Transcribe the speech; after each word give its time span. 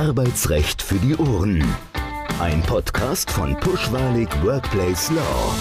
Arbeitsrecht 0.00 0.80
für 0.80 0.94
die 0.94 1.14
Ohren. 1.14 1.62
Ein 2.40 2.62
Podcast 2.62 3.30
von 3.30 3.54
Pushwalig 3.60 4.30
Workplace 4.42 5.10
Law. 5.10 5.54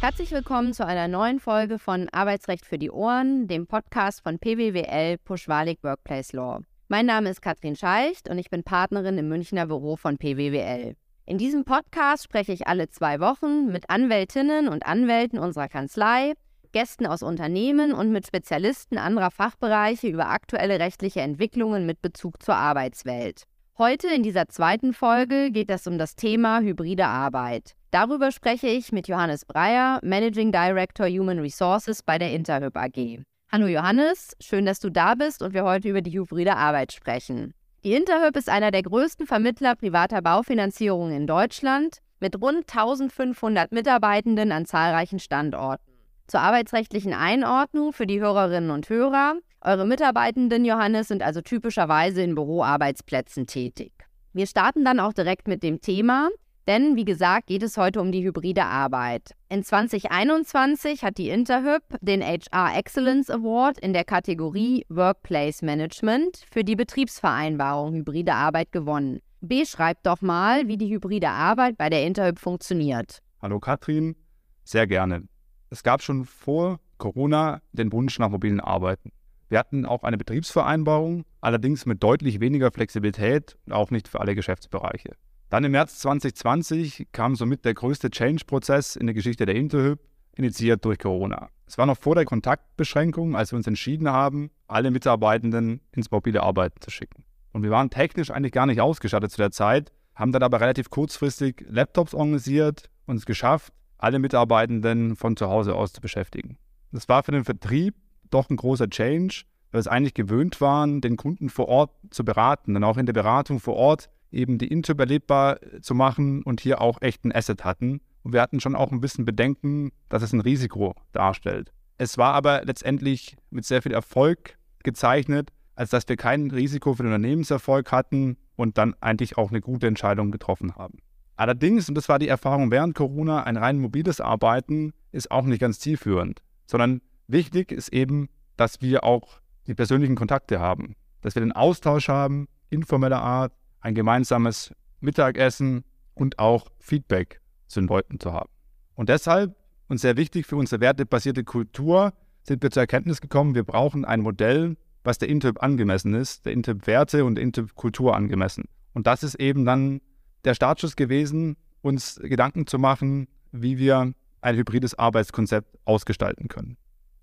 Herzlich 0.00 0.30
willkommen 0.30 0.72
zu 0.72 0.86
einer 0.86 1.06
neuen 1.06 1.40
Folge 1.40 1.78
von 1.78 2.08
Arbeitsrecht 2.08 2.64
für 2.64 2.78
die 2.78 2.90
Ohren, 2.90 3.48
dem 3.48 3.66
Podcast 3.66 4.22
von 4.22 4.38
PWWL 4.38 5.18
Pushwalig 5.18 5.80
Workplace 5.82 6.32
Law. 6.32 6.60
Mein 6.88 7.04
Name 7.04 7.28
ist 7.28 7.42
Katrin 7.42 7.76
Scheicht 7.76 8.30
und 8.30 8.38
ich 8.38 8.48
bin 8.48 8.64
Partnerin 8.64 9.18
im 9.18 9.28
Münchner 9.28 9.66
Büro 9.66 9.96
von 9.96 10.16
PWWL. 10.16 10.96
In 11.26 11.36
diesem 11.36 11.66
Podcast 11.66 12.24
spreche 12.24 12.54
ich 12.54 12.66
alle 12.66 12.88
zwei 12.88 13.20
Wochen 13.20 13.66
mit 13.72 13.90
Anwältinnen 13.90 14.68
und 14.68 14.86
Anwälten 14.86 15.38
unserer 15.38 15.68
Kanzlei 15.68 16.32
Gästen 16.74 17.06
aus 17.06 17.22
Unternehmen 17.22 17.92
und 17.92 18.10
mit 18.10 18.26
Spezialisten 18.26 18.98
anderer 18.98 19.30
Fachbereiche 19.30 20.08
über 20.08 20.28
aktuelle 20.28 20.80
rechtliche 20.80 21.20
Entwicklungen 21.20 21.86
mit 21.86 22.02
Bezug 22.02 22.42
zur 22.42 22.56
Arbeitswelt. 22.56 23.44
Heute 23.78 24.08
in 24.08 24.24
dieser 24.24 24.48
zweiten 24.48 24.92
Folge 24.92 25.52
geht 25.52 25.70
es 25.70 25.86
um 25.86 25.98
das 25.98 26.16
Thema 26.16 26.60
hybride 26.60 27.06
Arbeit. 27.06 27.76
Darüber 27.92 28.32
spreche 28.32 28.66
ich 28.66 28.90
mit 28.90 29.06
Johannes 29.06 29.44
Breyer, 29.44 30.00
Managing 30.02 30.50
Director 30.50 31.06
Human 31.06 31.38
Resources 31.38 32.02
bei 32.02 32.18
der 32.18 32.32
Interhyp 32.32 32.76
AG. 32.76 33.22
Hallo 33.52 33.68
Johannes, 33.68 34.36
schön, 34.40 34.66
dass 34.66 34.80
du 34.80 34.90
da 34.90 35.14
bist 35.14 35.42
und 35.42 35.54
wir 35.54 35.62
heute 35.62 35.88
über 35.88 36.02
die 36.02 36.18
hybride 36.18 36.56
Arbeit 36.56 36.92
sprechen. 36.92 37.54
Die 37.84 37.94
Interhyp 37.94 38.36
ist 38.36 38.48
einer 38.48 38.72
der 38.72 38.82
größten 38.82 39.28
Vermittler 39.28 39.76
privater 39.76 40.22
Baufinanzierung 40.22 41.12
in 41.12 41.28
Deutschland 41.28 41.98
mit 42.18 42.40
rund 42.40 42.68
1500 42.68 43.70
Mitarbeitenden 43.70 44.50
an 44.50 44.66
zahlreichen 44.66 45.20
Standorten. 45.20 45.93
Zur 46.26 46.40
arbeitsrechtlichen 46.40 47.12
Einordnung 47.12 47.92
für 47.92 48.06
die 48.06 48.20
Hörerinnen 48.20 48.70
und 48.70 48.88
Hörer. 48.88 49.34
Eure 49.60 49.86
Mitarbeitenden, 49.86 50.64
Johannes, 50.64 51.08
sind 51.08 51.22
also 51.22 51.42
typischerweise 51.42 52.22
in 52.22 52.34
Büroarbeitsplätzen 52.34 53.46
tätig. 53.46 53.92
Wir 54.32 54.46
starten 54.46 54.84
dann 54.84 55.00
auch 55.00 55.12
direkt 55.12 55.48
mit 55.48 55.62
dem 55.62 55.80
Thema, 55.80 56.30
denn 56.66 56.96
wie 56.96 57.04
gesagt 57.04 57.46
geht 57.46 57.62
es 57.62 57.76
heute 57.76 58.00
um 58.00 58.10
die 58.10 58.24
hybride 58.24 58.64
Arbeit. 58.64 59.32
In 59.50 59.62
2021 59.62 61.04
hat 61.04 61.18
die 61.18 61.28
Interhyp 61.28 61.82
den 62.00 62.22
HR 62.22 62.76
Excellence 62.76 63.30
Award 63.30 63.78
in 63.78 63.92
der 63.92 64.04
Kategorie 64.04 64.86
Workplace 64.88 65.62
Management 65.62 66.44
für 66.50 66.64
die 66.64 66.74
Betriebsvereinbarung 66.74 67.94
hybride 67.94 68.32
Arbeit 68.32 68.72
gewonnen. 68.72 69.20
Beschreibt 69.40 70.06
doch 70.06 70.22
mal, 70.22 70.68
wie 70.68 70.78
die 70.78 70.88
hybride 70.88 71.28
Arbeit 71.28 71.76
bei 71.76 71.90
der 71.90 72.06
Interhyp 72.06 72.38
funktioniert. 72.38 73.18
Hallo 73.42 73.60
Katrin, 73.60 74.16
sehr 74.64 74.86
gerne. 74.86 75.28
Es 75.74 75.82
gab 75.82 76.02
schon 76.02 76.24
vor 76.24 76.78
Corona 76.98 77.60
den 77.72 77.90
Wunsch 77.90 78.20
nach 78.20 78.28
mobilen 78.28 78.60
Arbeiten. 78.60 79.10
Wir 79.48 79.58
hatten 79.58 79.86
auch 79.86 80.04
eine 80.04 80.16
Betriebsvereinbarung, 80.16 81.24
allerdings 81.40 81.84
mit 81.84 82.00
deutlich 82.00 82.38
weniger 82.38 82.70
Flexibilität 82.70 83.56
und 83.66 83.72
auch 83.72 83.90
nicht 83.90 84.06
für 84.06 84.20
alle 84.20 84.36
Geschäftsbereiche. 84.36 85.16
Dann 85.50 85.64
im 85.64 85.72
März 85.72 85.98
2020 85.98 87.08
kam 87.10 87.34
somit 87.34 87.64
der 87.64 87.74
größte 87.74 88.10
Change-Prozess 88.10 88.94
in 88.94 89.08
der 89.08 89.14
Geschichte 89.14 89.46
der 89.46 89.56
Interhyp, 89.56 89.98
initiiert 90.36 90.84
durch 90.84 91.00
Corona. 91.00 91.48
Es 91.66 91.76
war 91.76 91.86
noch 91.86 91.98
vor 91.98 92.14
der 92.14 92.24
Kontaktbeschränkung, 92.24 93.34
als 93.34 93.50
wir 93.50 93.56
uns 93.56 93.66
entschieden 93.66 94.08
haben, 94.08 94.52
alle 94.68 94.92
Mitarbeitenden 94.92 95.80
ins 95.90 96.08
mobile 96.08 96.40
Arbeiten 96.40 96.80
zu 96.82 96.92
schicken. 96.92 97.24
Und 97.50 97.64
wir 97.64 97.70
waren 97.70 97.90
technisch 97.90 98.30
eigentlich 98.30 98.52
gar 98.52 98.66
nicht 98.66 98.80
ausgestattet 98.80 99.32
zu 99.32 99.38
der 99.38 99.50
Zeit, 99.50 99.90
haben 100.14 100.30
dann 100.30 100.44
aber 100.44 100.60
relativ 100.60 100.88
kurzfristig 100.90 101.66
Laptops 101.68 102.14
organisiert 102.14 102.90
und 103.06 103.16
es 103.16 103.26
geschafft, 103.26 103.72
alle 103.98 104.18
Mitarbeitenden 104.18 105.16
von 105.16 105.36
zu 105.36 105.48
Hause 105.48 105.74
aus 105.74 105.92
zu 105.92 106.00
beschäftigen. 106.00 106.58
Das 106.92 107.08
war 107.08 107.22
für 107.22 107.32
den 107.32 107.44
Vertrieb 107.44 107.94
doch 108.30 108.50
ein 108.50 108.56
großer 108.56 108.88
Change, 108.88 109.42
weil 109.70 109.78
wir 109.78 109.80
es 109.80 109.88
eigentlich 109.88 110.14
gewöhnt 110.14 110.60
waren, 110.60 111.00
den 111.00 111.16
Kunden 111.16 111.48
vor 111.48 111.68
Ort 111.68 111.90
zu 112.10 112.24
beraten, 112.24 112.74
dann 112.74 112.84
auch 112.84 112.96
in 112.96 113.06
der 113.06 113.12
Beratung 113.12 113.60
vor 113.60 113.74
Ort 113.76 114.08
eben 114.30 114.58
die 114.58 114.68
Inter 114.68 114.92
überlebbar 114.92 115.58
zu 115.80 115.94
machen 115.94 116.42
und 116.42 116.60
hier 116.60 116.80
auch 116.80 117.00
echt 117.00 117.24
ein 117.24 117.34
Asset 117.34 117.64
hatten. 117.64 118.00
Und 118.22 118.32
wir 118.32 118.40
hatten 118.40 118.60
schon 118.60 118.74
auch 118.74 118.90
ein 118.90 119.00
bisschen 119.00 119.24
Bedenken, 119.24 119.92
dass 120.08 120.22
es 120.22 120.32
ein 120.32 120.40
Risiko 120.40 120.94
darstellt. 121.12 121.72
Es 121.98 122.18
war 122.18 122.34
aber 122.34 122.64
letztendlich 122.64 123.36
mit 123.50 123.64
sehr 123.64 123.82
viel 123.82 123.92
Erfolg 123.92 124.56
gezeichnet, 124.82 125.50
als 125.76 125.90
dass 125.90 126.08
wir 126.08 126.16
kein 126.16 126.50
Risiko 126.50 126.94
für 126.94 127.02
den 127.02 127.12
Unternehmenserfolg 127.12 127.92
hatten 127.92 128.36
und 128.56 128.78
dann 128.78 128.94
eigentlich 129.00 129.36
auch 129.36 129.50
eine 129.50 129.60
gute 129.60 129.86
Entscheidung 129.86 130.30
getroffen 130.30 130.76
haben. 130.76 130.98
Allerdings, 131.36 131.88
und 131.88 131.96
das 131.96 132.08
war 132.08 132.18
die 132.18 132.28
Erfahrung 132.28 132.70
während 132.70 132.94
Corona, 132.94 133.42
ein 133.42 133.56
rein 133.56 133.78
mobiles 133.78 134.20
Arbeiten 134.20 134.92
ist 135.10 135.30
auch 135.30 135.44
nicht 135.44 135.60
ganz 135.60 135.80
zielführend, 135.80 136.42
sondern 136.66 137.00
wichtig 137.26 137.72
ist 137.72 137.92
eben, 137.92 138.28
dass 138.56 138.80
wir 138.80 139.04
auch 139.04 139.40
die 139.66 139.74
persönlichen 139.74 140.14
Kontakte 140.14 140.60
haben, 140.60 140.94
dass 141.22 141.34
wir 141.34 141.40
den 141.40 141.52
Austausch 141.52 142.08
haben, 142.08 142.46
informeller 142.70 143.20
Art, 143.20 143.52
ein 143.80 143.94
gemeinsames 143.94 144.72
Mittagessen 145.00 145.84
und 146.14 146.38
auch 146.38 146.68
Feedback 146.78 147.40
zu 147.66 147.80
den 147.80 147.88
Leuten 147.88 148.20
zu 148.20 148.32
haben. 148.32 148.50
Und 148.94 149.08
deshalb, 149.08 149.56
und 149.88 149.98
sehr 149.98 150.16
wichtig 150.16 150.46
für 150.46 150.56
unsere 150.56 150.80
wertebasierte 150.80 151.44
Kultur, 151.44 152.12
sind 152.42 152.62
wir 152.62 152.70
zur 152.70 152.82
Erkenntnis 152.82 153.20
gekommen, 153.20 153.54
wir 153.54 153.64
brauchen 153.64 154.04
ein 154.04 154.20
Modell, 154.20 154.76
was 155.02 155.18
der 155.18 155.28
Interp 155.28 155.62
angemessen 155.62 156.14
ist, 156.14 156.46
der 156.46 156.52
Interp 156.52 156.86
Werte 156.86 157.24
und 157.24 157.34
der 157.34 157.44
Interp 157.44 157.74
Kultur 157.74 158.14
angemessen. 158.14 158.64
Und 158.92 159.06
das 159.06 159.22
ist 159.22 159.34
eben 159.34 159.64
dann 159.64 160.00
der 160.44 160.54
Startschuss 160.54 160.96
gewesen, 160.96 161.56
uns 161.82 162.20
Gedanken 162.22 162.66
zu 162.66 162.78
machen, 162.78 163.28
wie 163.52 163.78
wir 163.78 164.12
ein 164.40 164.56
hybrides 164.56 164.98
Arbeitskonzept 164.98 165.78
ausgestalten 165.84 166.48
können. 166.48 166.76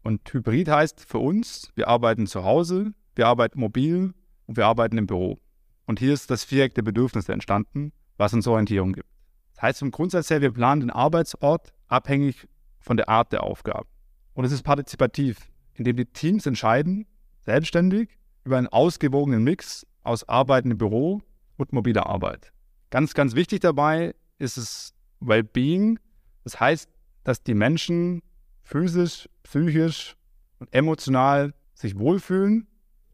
Und 0.04 0.22
Hybrid 0.34 0.68
heißt 0.68 1.06
für 1.08 1.20
uns, 1.20 1.70
wir 1.76 1.88
arbeiten 1.88 2.26
zu 2.26 2.44
Hause, 2.44 2.94
wir 3.16 3.28
arbeiten 3.28 3.60
mobil 3.60 4.14
und 4.48 4.58
wir 4.58 4.66
arbeiten 4.66 4.98
im 4.98 5.08
Büro. 5.08 5.40
Und 5.86 6.00
hier 6.00 6.14
ist 6.14 6.32
das 6.32 6.44
Viereck 6.44 6.74
der 6.74 6.82
Bedürfnisse 6.82 7.34
entstanden, 7.34 7.92
was 8.18 8.34
uns 8.34 8.48
Orientierung 8.48 8.94
gibt. 8.94 9.10
Das 9.54 9.64
heißt 9.64 9.80
vom 9.80 9.92
Grundsatz 9.92 10.30
her, 10.30 10.42
wir 10.42 10.52
planen 10.52 10.82
den 10.82 10.90
Arbeitsort 10.90 11.74
abhängig 11.88 12.48
von 12.80 12.98
der 12.98 13.10
Art 13.10 13.32
der 13.32 13.44
Aufgabe. 13.44 13.88
Und 14.34 14.46
es 14.46 14.52
ist 14.52 14.64
partizipativ, 14.64 15.52
indem 15.76 15.98
die 15.98 16.06
Teams 16.06 16.46
entscheiden, 16.46 17.06
selbstständig, 17.42 18.18
über 18.44 18.58
einen 18.58 18.68
ausgewogenen 18.68 19.44
Mix 19.44 19.86
aus 20.04 20.28
Arbeiten 20.28 20.72
im 20.72 20.78
Büro 20.78 21.22
und 21.58 21.74
mobiler 21.74 22.08
Arbeit. 22.08 22.52
Ganz, 22.92 23.14
ganz 23.14 23.36
wichtig 23.36 23.62
dabei 23.62 24.14
ist 24.38 24.58
es 24.58 24.94
Wellbeing. 25.22 25.98
Das 26.44 26.60
heißt, 26.60 26.90
dass 27.24 27.42
die 27.42 27.54
Menschen 27.54 28.22
physisch, 28.64 29.28
psychisch 29.44 30.16
und 30.60 30.74
emotional 30.74 31.54
sich 31.74 31.98
wohlfühlen 31.98 32.68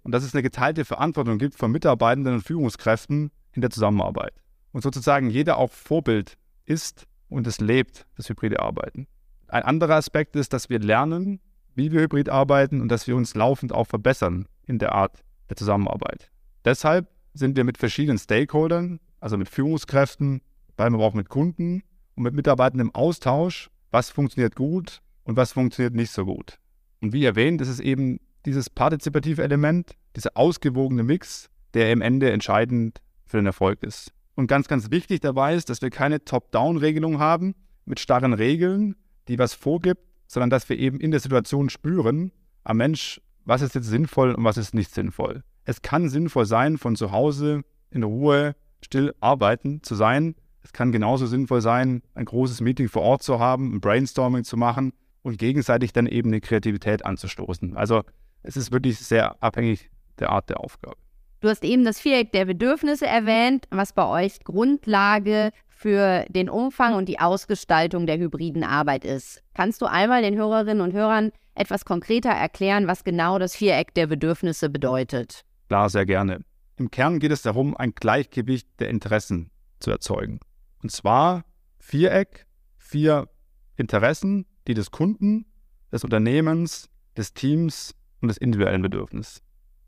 und 0.04 0.12
dass 0.12 0.24
es 0.24 0.34
eine 0.34 0.44
geteilte 0.44 0.84
Verantwortung 0.84 1.38
gibt 1.38 1.56
von 1.56 1.72
Mitarbeitenden 1.72 2.36
und 2.36 2.42
Führungskräften 2.42 3.32
in 3.54 3.62
der 3.62 3.70
Zusammenarbeit. 3.70 4.34
Und 4.72 4.82
sozusagen 4.82 5.30
jeder 5.30 5.58
auch 5.58 5.72
Vorbild 5.72 6.38
ist 6.66 7.08
und 7.30 7.46
es 7.46 7.60
lebt, 7.60 8.06
das 8.16 8.30
hybride 8.30 8.60
Arbeiten. 8.60 9.08
Ein 9.48 9.64
anderer 9.64 9.96
Aspekt 9.96 10.36
ist, 10.36 10.54
dass 10.54 10.70
wir 10.70 10.80
lernen, 10.80 11.40
wie 11.76 11.92
wir 11.92 12.02
hybrid 12.02 12.30
arbeiten 12.30 12.82
und 12.82 12.90
dass 12.90 13.08
wir 13.08 13.16
uns 13.16 13.36
laufend 13.36 13.72
auch 13.72 13.86
verbessern 13.86 14.48
in 14.66 14.80
der 14.80 14.94
Art 14.94 15.24
der 15.50 15.56
Zusammenarbeit. 15.56 16.32
Deshalb 16.66 17.08
sind 17.34 17.56
wir 17.56 17.64
mit 17.64 17.78
verschiedenen 17.78 18.18
Stakeholdern, 18.18 19.00
also 19.20 19.38
mit 19.38 19.50
Führungskräften, 19.50 20.42
weil 20.76 20.90
man 20.90 21.02
auch 21.02 21.14
mit 21.14 21.30
Kunden 21.30 21.84
und 22.16 22.24
mit 22.24 22.34
Mitarbeitern 22.34 22.80
im 22.80 22.94
Austausch, 22.94 23.70
was 23.92 24.10
funktioniert 24.10 24.56
gut 24.56 25.02
und 25.24 25.38
was 25.38 25.54
funktioniert 25.54 25.94
nicht 25.94 26.12
so 26.12 26.26
gut. 26.26 26.60
Und 27.02 27.14
wie 27.14 27.26
erwähnt, 27.26 27.62
ist 27.62 27.68
es 27.68 27.80
eben 27.80 28.20
dieses 28.46 28.70
partizipative 28.70 29.44
Element, 29.44 29.92
dieser 30.16 30.32
ausgewogene 30.36 31.04
Mix, 31.04 31.50
der 31.74 31.92
im 31.92 32.02
Ende 32.02 32.32
entscheidend 32.32 33.02
für 33.26 33.38
den 33.38 33.46
Erfolg 33.46 33.84
ist. 33.84 34.12
Und 34.36 34.48
ganz, 34.48 34.68
ganz 34.68 34.92
wichtig 34.92 35.20
dabei 35.20 35.56
ist, 35.56 35.70
dass 35.70 35.82
wir 35.82 35.90
keine 35.90 36.24
Top-Down-Regelung 36.24 37.20
haben 37.20 37.56
mit 37.86 38.00
starren 38.00 38.34
Regeln, 38.34 38.96
die 39.28 39.40
was 39.40 39.54
vorgibt, 39.54 40.02
sondern 40.28 40.50
dass 40.50 40.70
wir 40.70 40.78
eben 40.78 41.00
in 41.00 41.12
der 41.12 41.20
Situation 41.20 41.70
spüren, 41.70 42.32
am 42.64 42.78
Mensch, 42.78 43.22
was 43.46 43.62
ist 43.62 43.76
jetzt 43.76 43.88
sinnvoll 43.88 44.34
und 44.34 44.44
was 44.44 44.58
ist 44.58 44.74
nicht 44.74 44.94
sinnvoll. 44.94 45.44
Es 45.66 45.82
kann 45.82 46.10
sinnvoll 46.10 46.46
sein, 46.46 46.78
von 46.78 46.96
zu 46.96 47.12
Hause 47.12 47.63
in 47.92 48.04
Ruhe 48.04 48.56
still 48.81 49.13
arbeiten 49.19 49.81
zu 49.83 49.95
sein. 49.95 50.35
Es 50.63 50.74
kann 50.74 50.91
genauso 50.91 51.25
sinnvoll 51.25 51.62
sein, 51.62 52.01
ein 52.13 52.25
großes 52.25 52.62
Meeting 52.62 52.89
vor 52.89 53.01
Ort 53.01 53.24
zu 53.24 53.39
haben, 53.39 53.75
ein 53.75 53.81
Brainstorming 53.81 54.44
zu 54.44 54.57
machen 54.57 54.94
und 55.21 55.38
gegenseitig 55.38 55.94
dann 55.94 56.07
eben 56.07 56.29
eine 56.29 56.41
Kreativität 56.41 57.06
anzustoßen. 57.06 57.75
Also 57.77 58.03
es 58.44 58.57
ist 58.57 58.71
wirklich 58.71 59.00
sehr 59.00 59.41
abhängig 59.41 59.89
der 60.19 60.29
Art 60.29 60.50
der 60.50 60.59
Aufgabe. 60.59 60.97
Du 61.39 61.50
hast 61.50 61.63
eben 61.63 61.85
das 61.85 62.00
Viereck 62.00 62.31
der 62.31 62.45
Bedürfnisse 62.45 63.06
erwähnt, 63.06 63.68
was 63.69 63.94
bei 63.94 64.07
euch 64.07 64.44
Grundlage 64.44 65.51
für 65.68 66.25
den 66.29 66.50
Umfang 66.50 66.95
und 66.95 67.07
die 67.07 67.19
Ausgestaltung 67.19 68.07
der 68.07 68.18
hybriden 68.18 68.63
Arbeit 68.63 69.06
ist. 69.06 69.44
Kannst 69.53 69.81
du 69.81 69.85
einmal 69.85 70.24
den 70.24 70.35
Hörerinnen 70.35 70.81
und 70.81 70.94
Hörern 70.94 71.31
etwas 71.53 71.85
konkreter 71.85 72.31
erklären, 72.31 72.88
was 72.88 73.03
genau 73.03 73.38
das 73.38 73.56
Viereck 73.56 73.94
der 73.94 74.07
Bedürfnisse 74.07 74.69
bedeutet? 74.69 75.44
Klar, 75.68 75.89
sehr 75.89 76.06
gerne. 76.06 76.41
Im 76.77 76.91
Kern 76.91 77.19
geht 77.19 77.31
es 77.31 77.41
darum, 77.41 77.75
ein 77.75 77.94
Gleichgewicht 77.94 78.68
der 78.79 78.89
Interessen 78.89 79.50
zu 79.79 79.89
erzeugen. 79.89 80.39
Und 80.83 80.91
zwar 80.91 81.44
Viereck, 81.79 82.45
vier 82.77 83.29
Interessen, 83.75 84.45
die 84.68 84.75
des 84.75 84.91
Kunden, 84.91 85.45
des 85.91 86.03
Unternehmens, 86.03 86.89
des 87.18 87.33
Teams 87.33 87.95
und 88.21 88.27
des 88.27 88.38
individuellen 88.38 88.83
Bedürfnisses. 88.83 89.41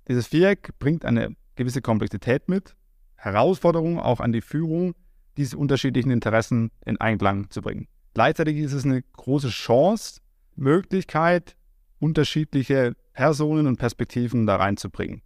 Dieses 0.08 0.28
Viereck 0.28 0.78
bringt 0.80 1.06
eine 1.06 1.36
gewisse 1.56 1.82
Komplexität 1.82 2.50
mit, 2.50 2.76
Herausforderungen 3.16 4.00
auch 4.00 4.20
an 4.20 4.32
die 4.32 4.42
Führung, 4.42 4.96
diese 5.38 5.58
unterschiedlichen 5.58 6.10
Interessen 6.10 6.72
in 6.86 7.00
Einklang 7.00 7.50
zu 7.52 7.62
bringen. 7.62 7.88
Gleichzeitig 8.16 8.58
ist 8.58 8.74
es 8.74 8.86
eine 8.86 9.04
große 9.04 9.50
Chance, 9.50 10.22
Möglichkeit, 10.56 11.56
unterschiedliche 12.00 12.96
Personen 13.14 13.68
und 13.68 13.78
Perspektiven 13.78 14.48
da 14.48 14.56
reinzubringen. 14.56 15.22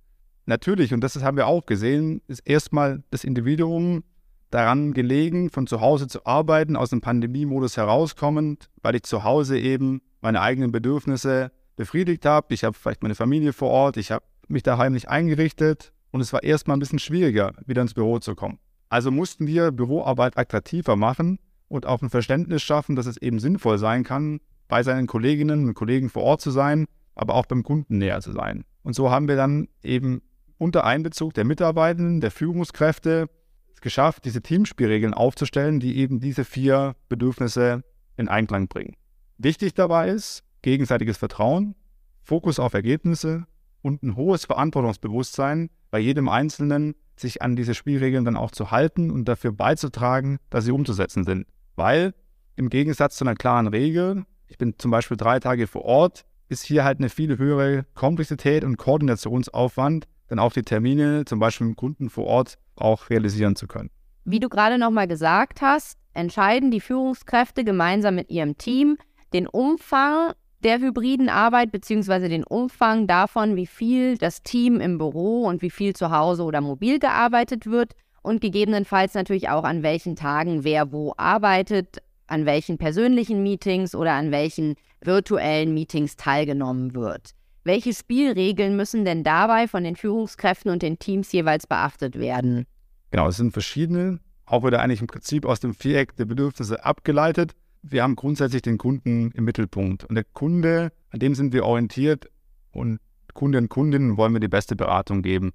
Natürlich, 0.45 0.93
und 0.93 1.01
das 1.01 1.21
haben 1.23 1.37
wir 1.37 1.47
auch 1.47 1.65
gesehen, 1.65 2.21
ist 2.27 2.41
erstmal 2.45 3.03
das 3.11 3.23
Individuum 3.23 4.03
daran 4.49 4.93
gelegen, 4.93 5.49
von 5.49 5.67
zu 5.67 5.81
Hause 5.81 6.07
zu 6.07 6.25
arbeiten, 6.25 6.75
aus 6.75 6.89
dem 6.89 7.01
Pandemiemodus 7.01 7.77
herauskommend, 7.77 8.69
weil 8.81 8.95
ich 8.95 9.03
zu 9.03 9.23
Hause 9.23 9.57
eben 9.57 10.01
meine 10.21 10.41
eigenen 10.41 10.71
Bedürfnisse 10.71 11.51
befriedigt 11.75 12.25
habe. 12.25 12.53
Ich 12.53 12.63
habe 12.63 12.77
vielleicht 12.77 13.01
meine 13.01 13.15
Familie 13.15 13.53
vor 13.53 13.69
Ort, 13.69 13.97
ich 13.97 14.11
habe 14.11 14.25
mich 14.47 14.63
da 14.63 14.77
heimlich 14.77 15.09
eingerichtet 15.09 15.91
und 16.11 16.21
es 16.21 16.33
war 16.33 16.43
erstmal 16.43 16.77
ein 16.77 16.79
bisschen 16.79 16.99
schwieriger, 16.99 17.53
wieder 17.65 17.81
ins 17.81 17.93
Büro 17.93 18.19
zu 18.19 18.35
kommen. 18.35 18.59
Also 18.89 19.09
mussten 19.09 19.47
wir 19.47 19.71
Büroarbeit 19.71 20.37
attraktiver 20.37 20.95
machen 20.95 21.39
und 21.67 21.87
auch 21.87 22.03
ein 22.03 22.11
Verständnis 22.11 22.61
schaffen, 22.61 22.95
dass 22.95 23.07
es 23.07 23.17
eben 23.17 23.39
sinnvoll 23.39 23.79
sein 23.79 24.03
kann, 24.03 24.39
bei 24.67 24.83
seinen 24.83 25.07
Kolleginnen 25.07 25.67
und 25.67 25.73
Kollegen 25.73 26.09
vor 26.09 26.23
Ort 26.23 26.41
zu 26.41 26.51
sein, 26.51 26.85
aber 27.15 27.33
auch 27.33 27.47
beim 27.47 27.63
Kunden 27.63 27.97
näher 27.97 28.21
zu 28.21 28.31
sein. 28.31 28.65
Und 28.83 28.93
so 28.93 29.09
haben 29.09 29.27
wir 29.27 29.35
dann 29.35 29.67
eben 29.81 30.21
unter 30.57 30.83
Einbezug 30.83 31.33
der 31.33 31.45
Mitarbeitenden, 31.45 32.21
der 32.21 32.31
Führungskräfte 32.31 33.27
es 33.73 33.81
geschafft, 33.81 34.25
diese 34.25 34.41
Teamspielregeln 34.41 35.13
aufzustellen, 35.13 35.79
die 35.79 35.97
eben 35.97 36.19
diese 36.19 36.45
vier 36.45 36.95
Bedürfnisse 37.09 37.83
in 38.17 38.27
Einklang 38.27 38.67
bringen. 38.67 38.95
Wichtig 39.37 39.73
dabei 39.73 40.09
ist 40.09 40.43
gegenseitiges 40.61 41.17
Vertrauen, 41.17 41.75
Fokus 42.21 42.59
auf 42.59 42.73
Ergebnisse 42.73 43.45
und 43.81 44.01
ein 44.03 44.15
hohes 44.15 44.45
Verantwortungsbewusstsein 44.45 45.69
bei 45.91 45.99
jedem 45.99 46.29
Einzelnen, 46.29 46.95
sich 47.15 47.41
an 47.41 47.55
diese 47.55 47.75
Spielregeln 47.75 48.25
dann 48.25 48.37
auch 48.37 48.51
zu 48.51 48.71
halten 48.71 49.11
und 49.11 49.25
dafür 49.25 49.51
beizutragen, 49.51 50.39
dass 50.49 50.65
sie 50.65 50.71
umzusetzen 50.71 51.25
sind. 51.25 51.45
Weil 51.75 52.13
im 52.55 52.69
Gegensatz 52.69 53.17
zu 53.17 53.25
einer 53.25 53.35
klaren 53.35 53.67
Regel, 53.67 54.23
ich 54.47 54.57
bin 54.57 54.75
zum 54.77 54.91
Beispiel 54.91 55.17
drei 55.17 55.39
Tage 55.39 55.67
vor 55.67 55.83
Ort, 55.83 56.25
ist 56.49 56.63
hier 56.63 56.83
halt 56.83 56.99
eine 56.99 57.09
viel 57.09 57.37
höhere 57.37 57.85
Komplexität 57.93 58.63
und 58.63 58.77
Koordinationsaufwand, 58.77 60.07
dann 60.27 60.39
auch 60.39 60.53
die 60.53 60.63
Termine 60.63 61.25
zum 61.25 61.39
Beispiel 61.39 61.67
mit 61.67 61.77
Kunden 61.77 62.09
vor 62.09 62.25
Ort 62.25 62.57
auch 62.75 63.09
realisieren 63.09 63.55
zu 63.55 63.67
können. 63.67 63.89
Wie 64.25 64.39
du 64.39 64.49
gerade 64.49 64.77
nochmal 64.77 65.07
gesagt 65.07 65.61
hast, 65.61 65.97
entscheiden 66.13 66.71
die 66.71 66.79
Führungskräfte 66.79 67.63
gemeinsam 67.63 68.15
mit 68.15 68.29
ihrem 68.29 68.57
Team 68.57 68.97
den 69.33 69.47
Umfang 69.47 70.33
der 70.63 70.79
hybriden 70.79 71.29
Arbeit 71.29 71.71
bzw. 71.71 72.29
den 72.29 72.43
Umfang 72.43 73.05
davon, 73.05 73.55
wie 73.55 73.67
viel 73.67 74.17
das 74.17 74.43
Team 74.43 74.79
im 74.79 74.97
Büro 74.97 75.43
und 75.43 75.61
wie 75.61 75.69
viel 75.69 75.93
zu 75.93 76.11
Hause 76.11 76.43
oder 76.43 76.61
mobil 76.61 76.99
gearbeitet 76.99 77.65
wird 77.65 77.93
und 78.21 78.39
gegebenenfalls 78.39 79.13
natürlich 79.13 79.49
auch 79.49 79.65
an 79.65 79.83
welchen 79.83 80.15
Tagen 80.15 80.63
wer 80.63 80.91
wo 80.93 81.13
arbeitet, 81.17 81.97
an 82.27 82.45
welchen 82.45 82.77
persönlichen 82.77 83.43
Meetings 83.43 83.93
oder 83.93 84.13
an 84.13 84.31
welchen 84.31 84.75
virtuellen 85.01 85.73
Meetings 85.73 86.15
teilgenommen 86.15 86.95
wird. 86.95 87.31
Welche 87.63 87.93
Spielregeln 87.93 88.75
müssen 88.75 89.05
denn 89.05 89.23
dabei 89.23 89.67
von 89.67 89.83
den 89.83 89.95
Führungskräften 89.95 90.71
und 90.71 90.81
den 90.81 90.99
Teams 90.99 91.31
jeweils 91.31 91.65
beachtet 91.67 92.19
werden? 92.19 92.65
Genau, 93.11 93.27
es 93.27 93.37
sind 93.37 93.51
verschiedene, 93.51 94.19
auch 94.45 94.65
wieder 94.65 94.81
eigentlich 94.81 95.01
im 95.01 95.07
Prinzip 95.07 95.45
aus 95.45 95.59
dem 95.59 95.73
Viereck 95.73 96.15
der 96.15 96.25
Bedürfnisse 96.25 96.83
abgeleitet 96.83 97.55
wir 97.83 98.01
haben 98.01 98.15
grundsätzlich 98.15 98.61
den 98.61 98.77
Kunden 98.77 99.31
im 99.31 99.43
Mittelpunkt. 99.43 100.05
Und 100.05 100.15
der 100.15 100.23
Kunde, 100.23 100.91
an 101.09 101.19
dem 101.19 101.35
sind 101.35 101.53
wir 101.53 101.65
orientiert 101.65 102.29
und 102.71 102.99
Kunde 103.33 103.57
und 103.57 103.69
Kundinnen 103.69 104.17
wollen 104.17 104.33
wir 104.33 104.39
die 104.39 104.47
beste 104.47 104.75
Beratung 104.75 105.21
geben. 105.21 105.51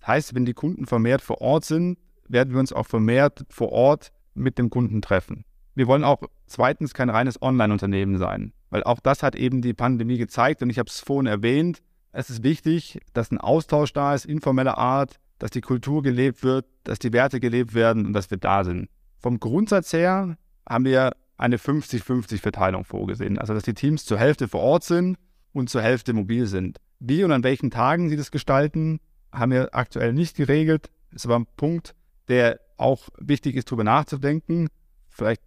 Das 0.00 0.08
heißt, 0.08 0.34
wenn 0.34 0.46
die 0.46 0.54
Kunden 0.54 0.86
vermehrt 0.86 1.22
vor 1.22 1.40
Ort 1.40 1.64
sind, 1.64 1.98
werden 2.28 2.52
wir 2.52 2.60
uns 2.60 2.72
auch 2.72 2.86
vermehrt 2.86 3.44
vor 3.48 3.72
Ort 3.72 4.12
mit 4.34 4.58
dem 4.58 4.70
Kunden 4.70 5.02
treffen. 5.02 5.44
Wir 5.74 5.86
wollen 5.86 6.04
auch 6.04 6.22
zweitens 6.46 6.94
kein 6.94 7.08
reines 7.08 7.40
Online-Unternehmen 7.40 8.18
sein, 8.18 8.52
weil 8.70 8.84
auch 8.84 9.00
das 9.00 9.22
hat 9.22 9.36
eben 9.36 9.62
die 9.62 9.74
Pandemie 9.74 10.18
gezeigt 10.18 10.62
und 10.62 10.70
ich 10.70 10.78
habe 10.78 10.88
es 10.88 11.00
vorhin 11.00 11.26
erwähnt. 11.26 11.82
Es 12.12 12.28
ist 12.28 12.42
wichtig, 12.42 13.00
dass 13.14 13.30
ein 13.30 13.38
Austausch 13.38 13.92
da 13.92 14.14
ist, 14.14 14.26
informeller 14.26 14.76
Art, 14.76 15.16
dass 15.38 15.50
die 15.50 15.62
Kultur 15.62 16.02
gelebt 16.02 16.42
wird, 16.42 16.66
dass 16.84 16.98
die 16.98 17.12
Werte 17.12 17.40
gelebt 17.40 17.74
werden 17.74 18.06
und 18.06 18.12
dass 18.12 18.30
wir 18.30 18.38
da 18.38 18.64
sind. 18.64 18.88
Vom 19.18 19.40
Grundsatz 19.40 19.92
her 19.92 20.36
haben 20.68 20.84
wir 20.84 21.12
eine 21.36 21.56
50-50-Verteilung 21.56 22.84
vorgesehen. 22.84 23.38
Also 23.38 23.54
dass 23.54 23.64
die 23.64 23.74
Teams 23.74 24.04
zur 24.04 24.18
Hälfte 24.18 24.48
vor 24.48 24.60
Ort 24.60 24.84
sind 24.84 25.16
und 25.52 25.70
zur 25.70 25.82
Hälfte 25.82 26.12
mobil 26.12 26.46
sind. 26.46 26.78
Wie 27.00 27.24
und 27.24 27.32
an 27.32 27.42
welchen 27.42 27.70
Tagen 27.70 28.08
sie 28.08 28.16
das 28.16 28.30
gestalten, 28.30 29.00
haben 29.32 29.52
wir 29.52 29.74
aktuell 29.74 30.12
nicht 30.12 30.36
geregelt. 30.36 30.90
Ist 31.10 31.26
aber 31.26 31.36
ein 31.36 31.46
Punkt, 31.56 31.94
der 32.28 32.60
auch 32.76 33.08
wichtig 33.18 33.56
ist, 33.56 33.68
darüber 33.68 33.84
nachzudenken. 33.84 34.68
Vielleicht 35.08 35.42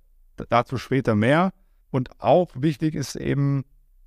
dazu 0.49 0.77
später 0.77 1.15
mehr. 1.15 1.51
Und 1.91 2.09
auch 2.19 2.49
wichtig 2.55 2.95
ist 2.95 3.15
eben 3.15 3.63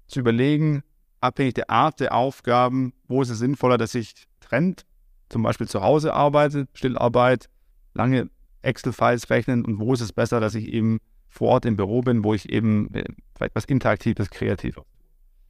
zu 0.07 0.21
überlegen, 0.21 0.83
abhängig 1.21 1.55
der 1.55 1.71
Art 1.71 2.01
der 2.01 2.15
Aufgaben, 2.15 2.93
wo 3.07 3.23
ist 3.23 3.31
es 3.31 3.39
sinnvoller, 3.39 3.79
dass 3.79 3.93
sich 3.93 4.15
trennt, 4.41 4.85
zum 5.29 5.43
Beispiel 5.43 5.69
zu 5.69 5.83
Hause 5.83 6.15
arbeitet, 6.15 6.69
Stillarbeit, 6.75 7.49
lange 7.95 8.31
Excel-Files 8.63 9.31
rechnen 9.31 9.65
und 9.65 9.79
wo 9.79 9.93
ist 9.93 10.01
es 10.01 10.13
besser, 10.13 10.41
dass 10.41 10.55
ich 10.55 10.69
eben 10.69 10.99
vor 11.29 11.49
Ort 11.49 11.67
im 11.67 11.77
Büro 11.77 12.01
bin, 12.01 12.25
wo 12.25 12.35
ich 12.35 12.51
eben 12.51 12.93
äh, 12.95 13.05
vielleicht 13.37 13.55
was 13.55 13.65
Interaktives, 13.67 14.31
Kreatives. 14.31 14.85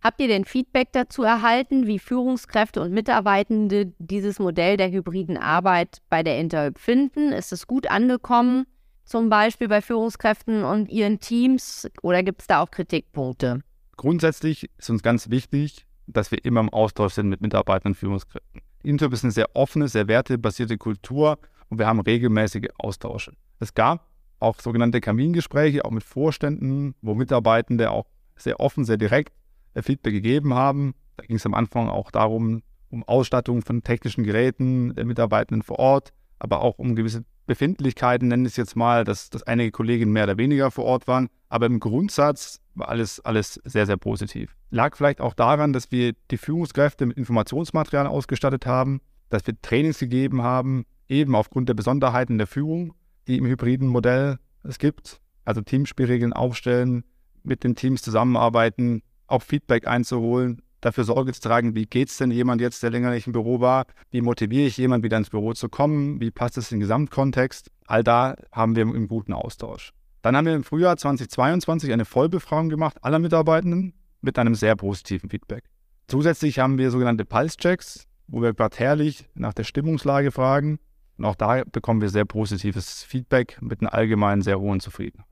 Habt 0.01 0.21
ihr 0.21 0.29
denn 0.29 0.45
Feedback 0.45 0.93
dazu 0.93 1.25
erhalten, 1.25 1.87
wie 1.87 1.99
Führungskräfte 1.99 2.81
und 2.81 2.93
Mitarbeitende 2.93 3.93
dieses 3.99 4.39
Modell 4.39 4.77
der 4.77 4.93
hybriden 4.93 5.37
Arbeit 5.37 6.03
bei 6.09 6.23
der 6.23 6.39
Interhyp 6.39 6.79
finden? 6.79 7.33
Ist 7.33 7.53
es 7.53 7.67
gut 7.67 7.91
angekommen, 7.91 8.67
zum 9.08 9.31
Beispiel 9.31 9.69
bei 9.69 9.81
Führungskräften 9.81 10.64
und 10.64 10.90
ihren 10.90 11.19
Teams, 11.19 11.88
oder 12.02 12.22
gibt 12.22 12.43
es 12.43 12.46
da 12.46 12.60
auch 12.60 12.70
Kritikpunkte? 12.70 13.62
Grundsätzlich 13.96 14.70
ist 14.76 14.90
uns 14.90 15.02
ganz 15.02 15.31
wichtig, 15.31 15.87
dass 16.06 16.31
wir 16.31 16.44
immer 16.44 16.60
im 16.60 16.69
Austausch 16.69 17.14
sind 17.14 17.28
mit 17.28 17.40
Mitarbeitern 17.40 17.93
und 17.93 17.96
Führungskräften. 17.96 18.60
Die 18.82 18.88
Interhyp 18.88 19.12
ist 19.12 19.25
eine 19.25 19.32
sehr 19.32 19.56
offene, 19.56 19.88
sehr 19.88 20.08
wertebasierte 20.08 20.78
Kultur 20.78 21.38
und 21.69 21.78
wir 21.78 21.87
haben 21.87 22.00
regelmäßige 22.00 22.69
Austausche. 22.78 23.32
Es 23.58 23.75
gab 23.75 24.06
auch 24.40 24.60
sogenannte 24.60 25.00
Kamingespräche, 25.00 25.84
auch 25.84 25.90
mit 25.90 26.05
Vorständen, 26.05 26.94
wo 27.02 27.14
Mitarbeitende 27.14 27.90
auch 27.90 28.06
sehr 28.37 28.60
offen, 28.60 28.84
sehr 28.84 28.96
direkt 28.96 29.32
äh, 29.75 29.82
Feedback 29.82 30.12
gegeben 30.12 30.55
haben. 30.55 30.94
Da 31.16 31.25
ging 31.25 31.37
es 31.37 31.46
am 31.46 31.55
Anfang 31.55 31.88
auch 31.88 32.10
darum, 32.10 32.62
um 32.90 33.02
Ausstattung 33.05 33.62
von 33.62 33.82
technischen 33.82 34.22
Geräten 34.22 34.94
der 34.94 35.05
Mitarbeitenden 35.05 35.62
vor 35.62 35.78
Ort, 35.78 36.12
aber 36.38 36.60
auch 36.60 36.79
um 36.79 36.94
gewisse 36.94 37.24
Befindlichkeiten, 37.48 38.28
nennen 38.28 38.46
es 38.46 38.56
jetzt 38.56 38.76
mal, 38.76 39.02
dass, 39.02 39.31
dass 39.31 39.43
einige 39.43 39.72
Kolleginnen 39.72 40.12
mehr 40.12 40.24
oder 40.24 40.38
weniger 40.38 40.70
vor 40.70 40.84
Ort 40.84 41.08
waren. 41.08 41.28
Aber 41.48 41.67
im 41.67 41.81
Grundsatz 41.81 42.60
war 42.74 42.88
alles, 42.88 43.19
alles 43.20 43.60
sehr, 43.64 43.86
sehr 43.86 43.96
positiv. 43.96 44.55
Lag 44.70 44.96
vielleicht 44.96 45.20
auch 45.20 45.34
daran, 45.34 45.72
dass 45.72 45.90
wir 45.90 46.12
die 46.31 46.36
Führungskräfte 46.36 47.06
mit 47.06 47.17
Informationsmaterial 47.17 48.06
ausgestattet 48.06 48.67
haben, 48.67 49.00
dass 49.31 49.46
wir 49.46 49.60
Trainings 49.60 49.98
gegeben 49.98 50.43
haben, 50.43 50.84
eben 51.08 51.34
aufgrund 51.34 51.69
der 51.69 51.74
Besonderheiten 51.74 52.38
der 52.38 52.46
Führung 52.46 52.94
die 53.28 53.36
im 53.36 53.46
hybriden 53.46 53.86
Modell 53.86 54.38
es 54.64 54.78
gibt. 54.78 55.20
Also 55.44 55.60
Teamspielregeln 55.60 56.32
aufstellen, 56.32 57.05
mit 57.44 57.62
den 57.62 57.76
Teams 57.76 58.02
zusammenarbeiten, 58.02 59.02
auch 59.26 59.43
Feedback 59.43 59.86
einzuholen, 59.86 60.62
dafür 60.81 61.05
Sorge 61.05 61.32
zu 61.32 61.41
tragen, 61.41 61.75
wie 61.75 61.87
geht 61.87 62.08
es 62.08 62.17
denn 62.19 62.31
jemand 62.31 62.61
jetzt, 62.61 62.82
der 62.82 62.91
länger 62.91 63.11
nicht 63.11 63.27
im 63.27 63.32
Büro 63.32 63.61
war, 63.61 63.87
wie 64.11 64.20
motiviere 64.20 64.67
ich 64.67 64.77
jemand, 64.77 65.05
wieder 65.05 65.17
ins 65.17 65.31
Büro 65.31 65.53
zu 65.53 65.69
kommen, 65.69 66.20
wie 66.20 66.31
passt 66.31 66.56
es 66.58 66.70
in 66.70 66.77
den 66.77 66.81
Gesamtkontext. 66.81 67.70
All 67.87 68.05
da 68.05 68.37
haben 68.53 68.77
wir 68.77 68.82
einen 68.82 69.08
guten 69.08 69.32
Austausch. 69.32 69.93
Dann 70.23 70.37
haben 70.37 70.47
wir 70.47 70.55
im 70.55 70.65
Frühjahr 70.65 70.97
2022 70.97 71.93
eine 71.93 72.05
Vollbefragung 72.05 72.69
gemacht 72.69 72.99
aller 73.03 73.19
Mitarbeitenden 73.19 73.94
mit 74.20 74.39
einem 74.39 74.55
sehr 74.55 74.77
positiven 74.77 75.31
Feedback. 75.31 75.65
Zusätzlich 76.06 76.58
haben 76.58 76.79
wir 76.79 76.91
sogenannte 76.91 77.25
Pulse-Checks, 77.25 78.06
wo 78.27 78.43
wir 78.43 78.55
quartärlich 78.55 79.27
nach 79.35 79.55
der 79.55 79.65
Stimmungslage 79.65 80.32
fragen 80.32 80.79
und 81.19 81.25
auch 81.25 81.35
da 81.35 81.65
bekommen 81.65 82.01
wir 82.01 82.08
sehr 82.08 82.25
positives 82.25 83.03
Feedback 83.03 83.58
mit 83.61 83.81
einer 83.81 83.93
allgemeinen 83.93 84.41
sehr 84.41 84.61
hohen 84.61 84.81
Zufriedenheit. 84.81 85.27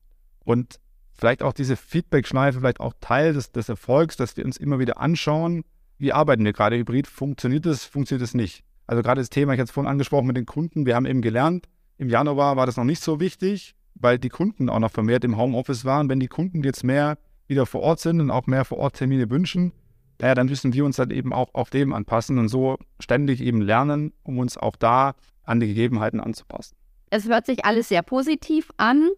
Und 0.45 0.81
vielleicht 1.17 1.43
auch 1.43 1.53
diese 1.53 1.77
Feedback-Schleife, 1.77 2.61
vielleicht 2.61 2.81
auch 2.81 2.95
Teil 3.01 3.33
des, 3.33 3.53
des 3.53 3.69
Erfolgs, 3.69 4.17
dass 4.17 4.37
wir 4.37 4.45
uns 4.45 4.57
immer 4.57 4.79
wieder 4.79 4.99
anschauen, 5.01 5.65
wie 5.99 6.13
arbeiten 6.13 6.45
wir 6.45 6.53
gerade 6.53 6.77
hybrid, 6.77 7.07
funktioniert 7.07 7.67
es, 7.67 7.85
funktioniert 7.85 8.23
es 8.23 8.35
nicht. 8.35 8.65
Also 8.87 9.03
gerade 9.03 9.21
das 9.21 9.31
Thema, 9.31 9.55
ich 9.55 9.59
hatte 9.59 9.69
es 9.69 9.73
vorhin 9.73 9.91
angesprochen 9.91 10.27
mit 10.27 10.37
den 10.37 10.47
Kunden, 10.47 10.87
wir 10.87 10.95
haben 10.95 11.07
eben 11.07 11.23
gelernt, 11.23 11.69
im 11.99 12.09
Januar 12.09 12.57
war 12.57 12.67
das 12.67 12.77
noch 12.77 12.85
nicht 12.85 13.03
so 13.03 13.21
wichtig, 13.21 13.75
weil 13.95 14.19
die 14.19 14.29
Kunden 14.29 14.69
auch 14.69 14.79
noch 14.79 14.91
vermehrt 14.91 15.25
im 15.25 15.37
Homeoffice 15.37 15.85
waren. 15.85 16.09
Wenn 16.09 16.21
die 16.21 16.29
Kunden 16.29 16.63
jetzt 16.63 16.85
mehr 16.85 17.19
wieder 17.47 17.65
vor 17.65 17.81
Ort 17.81 18.01
sind 18.01 18.21
und 18.21 18.31
auch 18.31 18.47
mehr 18.47 18.65
vor 18.65 18.79
Ort 18.79 18.97
Termine 18.97 19.31
wünschen, 19.31 19.73
naja, 20.21 20.35
dann 20.35 20.47
müssen 20.47 20.73
wir 20.73 20.85
uns 20.85 20.97
dann 20.97 21.11
eben 21.11 21.33
auch 21.33 21.55
auf 21.55 21.71
dem 21.71 21.93
anpassen 21.93 22.39
und 22.39 22.49
so 22.49 22.79
ständig 23.01 23.41
eben 23.41 23.61
lernen, 23.61 24.13
um 24.23 24.39
uns 24.39 24.57
auch 24.57 24.77
da 24.77 25.15
an 25.45 25.61
die 25.61 25.69
Gegebenheiten 25.69 26.21
anzupassen. 26.21 26.77
Es 27.11 27.29
hört 27.29 27.47
sich 27.47 27.65
alles 27.65 27.89
sehr 27.89 28.03
positiv 28.03 28.71
an. 28.77 29.09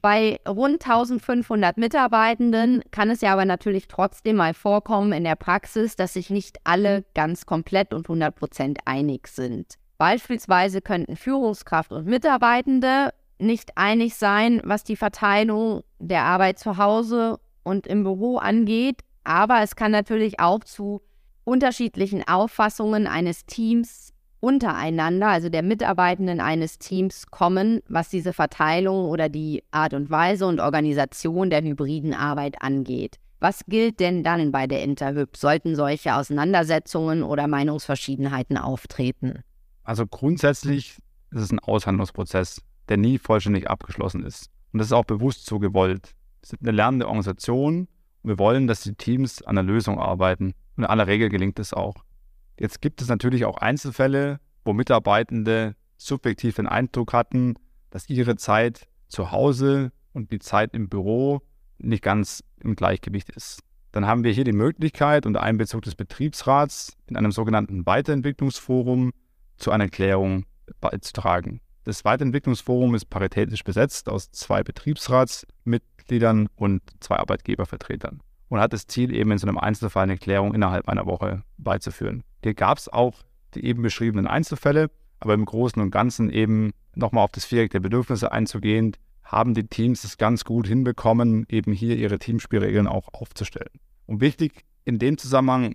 Bei 0.00 0.40
rund 0.46 0.84
1500 0.84 1.76
Mitarbeitenden 1.76 2.82
kann 2.90 3.10
es 3.10 3.20
ja 3.20 3.32
aber 3.32 3.44
natürlich 3.44 3.86
trotzdem 3.86 4.36
mal 4.36 4.52
vorkommen 4.52 5.12
in 5.12 5.22
der 5.24 5.36
Praxis, 5.36 5.94
dass 5.94 6.14
sich 6.14 6.30
nicht 6.30 6.58
alle 6.64 7.04
ganz 7.14 7.46
komplett 7.46 7.94
und 7.94 8.06
100 8.06 8.34
Prozent 8.34 8.78
einig 8.86 9.28
sind. 9.28 9.74
Beispielsweise 9.96 10.80
könnten 10.80 11.16
Führungskraft 11.16 11.92
und 11.92 12.06
Mitarbeitende 12.06 13.10
nicht 13.38 13.76
einig 13.76 14.16
sein, 14.16 14.60
was 14.64 14.82
die 14.82 14.96
Verteilung 14.96 15.82
der 15.98 16.24
Arbeit 16.24 16.58
zu 16.58 16.76
Hause 16.76 17.38
und 17.62 17.86
im 17.86 18.02
Büro 18.02 18.38
angeht. 18.38 19.00
Aber 19.22 19.62
es 19.62 19.76
kann 19.76 19.92
natürlich 19.92 20.40
auch 20.40 20.64
zu 20.64 21.02
unterschiedlichen 21.44 22.26
Auffassungen 22.26 23.06
eines 23.06 23.46
Teams 23.46 24.13
untereinander, 24.44 25.28
also 25.28 25.48
der 25.48 25.62
Mitarbeitenden 25.62 26.40
eines 26.40 26.78
Teams, 26.78 27.26
kommen, 27.30 27.80
was 27.88 28.10
diese 28.10 28.34
Verteilung 28.34 29.06
oder 29.06 29.30
die 29.30 29.64
Art 29.70 29.94
und 29.94 30.10
Weise 30.10 30.46
und 30.46 30.60
Organisation 30.60 31.48
der 31.48 31.62
hybriden 31.62 32.12
Arbeit 32.12 32.60
angeht. 32.60 33.16
Was 33.40 33.64
gilt 33.66 34.00
denn 34.00 34.22
dann 34.22 34.52
bei 34.52 34.66
der 34.66 34.82
Interhyp? 34.82 35.36
Sollten 35.36 35.74
solche 35.74 36.14
Auseinandersetzungen 36.14 37.22
oder 37.22 37.46
Meinungsverschiedenheiten 37.46 38.58
auftreten? 38.58 39.40
Also 39.82 40.06
grundsätzlich 40.06 40.98
ist 41.30 41.40
es 41.40 41.50
ein 41.50 41.58
Aushandlungsprozess, 41.58 42.60
der 42.88 42.98
nie 42.98 43.16
vollständig 43.16 43.68
abgeschlossen 43.70 44.24
ist. 44.24 44.50
Und 44.72 44.78
das 44.78 44.88
ist 44.88 44.92
auch 44.92 45.04
bewusst 45.04 45.46
so 45.46 45.58
gewollt. 45.58 46.14
Wir 46.40 46.48
sind 46.48 46.62
eine 46.62 46.72
lernende 46.72 47.06
Organisation 47.06 47.88
und 48.22 48.28
wir 48.28 48.38
wollen, 48.38 48.66
dass 48.66 48.82
die 48.82 48.94
Teams 48.94 49.42
an 49.42 49.54
der 49.54 49.64
Lösung 49.64 49.98
arbeiten. 49.98 50.52
Und 50.76 50.84
in 50.84 50.84
aller 50.84 51.06
Regel 51.06 51.30
gelingt 51.30 51.58
es 51.58 51.72
auch. 51.72 52.03
Jetzt 52.58 52.80
gibt 52.80 53.02
es 53.02 53.08
natürlich 53.08 53.44
auch 53.44 53.58
Einzelfälle, 53.58 54.40
wo 54.64 54.72
Mitarbeitende 54.72 55.74
subjektiv 55.96 56.56
den 56.56 56.66
Eindruck 56.66 57.12
hatten, 57.12 57.54
dass 57.90 58.08
ihre 58.08 58.36
Zeit 58.36 58.88
zu 59.08 59.32
Hause 59.32 59.92
und 60.12 60.32
die 60.32 60.38
Zeit 60.38 60.74
im 60.74 60.88
Büro 60.88 61.42
nicht 61.78 62.02
ganz 62.02 62.42
im 62.60 62.76
Gleichgewicht 62.76 63.30
ist. 63.30 63.60
Dann 63.92 64.06
haben 64.06 64.24
wir 64.24 64.32
hier 64.32 64.44
die 64.44 64.52
Möglichkeit 64.52 65.26
unter 65.26 65.42
Einbezug 65.42 65.82
des 65.82 65.94
Betriebsrats 65.94 66.96
in 67.06 67.16
einem 67.16 67.32
sogenannten 67.32 67.86
Weiterentwicklungsforum 67.86 69.12
zu 69.56 69.70
einer 69.70 69.88
Klärung 69.88 70.46
beizutragen. 70.80 71.60
Das 71.84 72.04
Weiterentwicklungsforum 72.04 72.94
ist 72.94 73.06
paritätisch 73.06 73.62
besetzt 73.62 74.08
aus 74.08 74.30
zwei 74.30 74.62
Betriebsratsmitgliedern 74.62 76.48
und 76.56 76.82
zwei 77.00 77.16
Arbeitgebervertretern 77.16 78.20
und 78.48 78.60
hat 78.60 78.72
das 78.72 78.86
Ziel, 78.86 79.14
eben 79.14 79.30
in 79.30 79.38
so 79.38 79.46
einem 79.46 79.58
Einzelfall 79.58 80.04
eine 80.04 80.16
Klärung 80.16 80.54
innerhalb 80.54 80.88
einer 80.88 81.06
Woche 81.06 81.42
beizuführen. 81.58 82.24
Hier 82.44 82.54
gab 82.54 82.76
es 82.76 82.88
auch 82.88 83.22
die 83.54 83.64
eben 83.64 83.82
beschriebenen 83.82 84.26
Einzelfälle, 84.26 84.90
aber 85.18 85.32
im 85.32 85.46
Großen 85.46 85.80
und 85.80 85.90
Ganzen 85.90 86.28
eben 86.28 86.72
nochmal 86.94 87.24
auf 87.24 87.32
das 87.32 87.46
Viereck 87.46 87.70
der 87.70 87.80
Bedürfnisse 87.80 88.32
einzugehen, 88.32 88.96
haben 89.22 89.54
die 89.54 89.66
Teams 89.66 90.04
es 90.04 90.18
ganz 90.18 90.44
gut 90.44 90.66
hinbekommen, 90.66 91.46
eben 91.48 91.72
hier 91.72 91.96
ihre 91.96 92.18
Teamspielregeln 92.18 92.86
auch 92.86 93.08
aufzustellen. 93.14 93.80
Und 94.04 94.20
wichtig 94.20 94.64
in 94.84 94.98
dem 94.98 95.16
Zusammenhang 95.16 95.74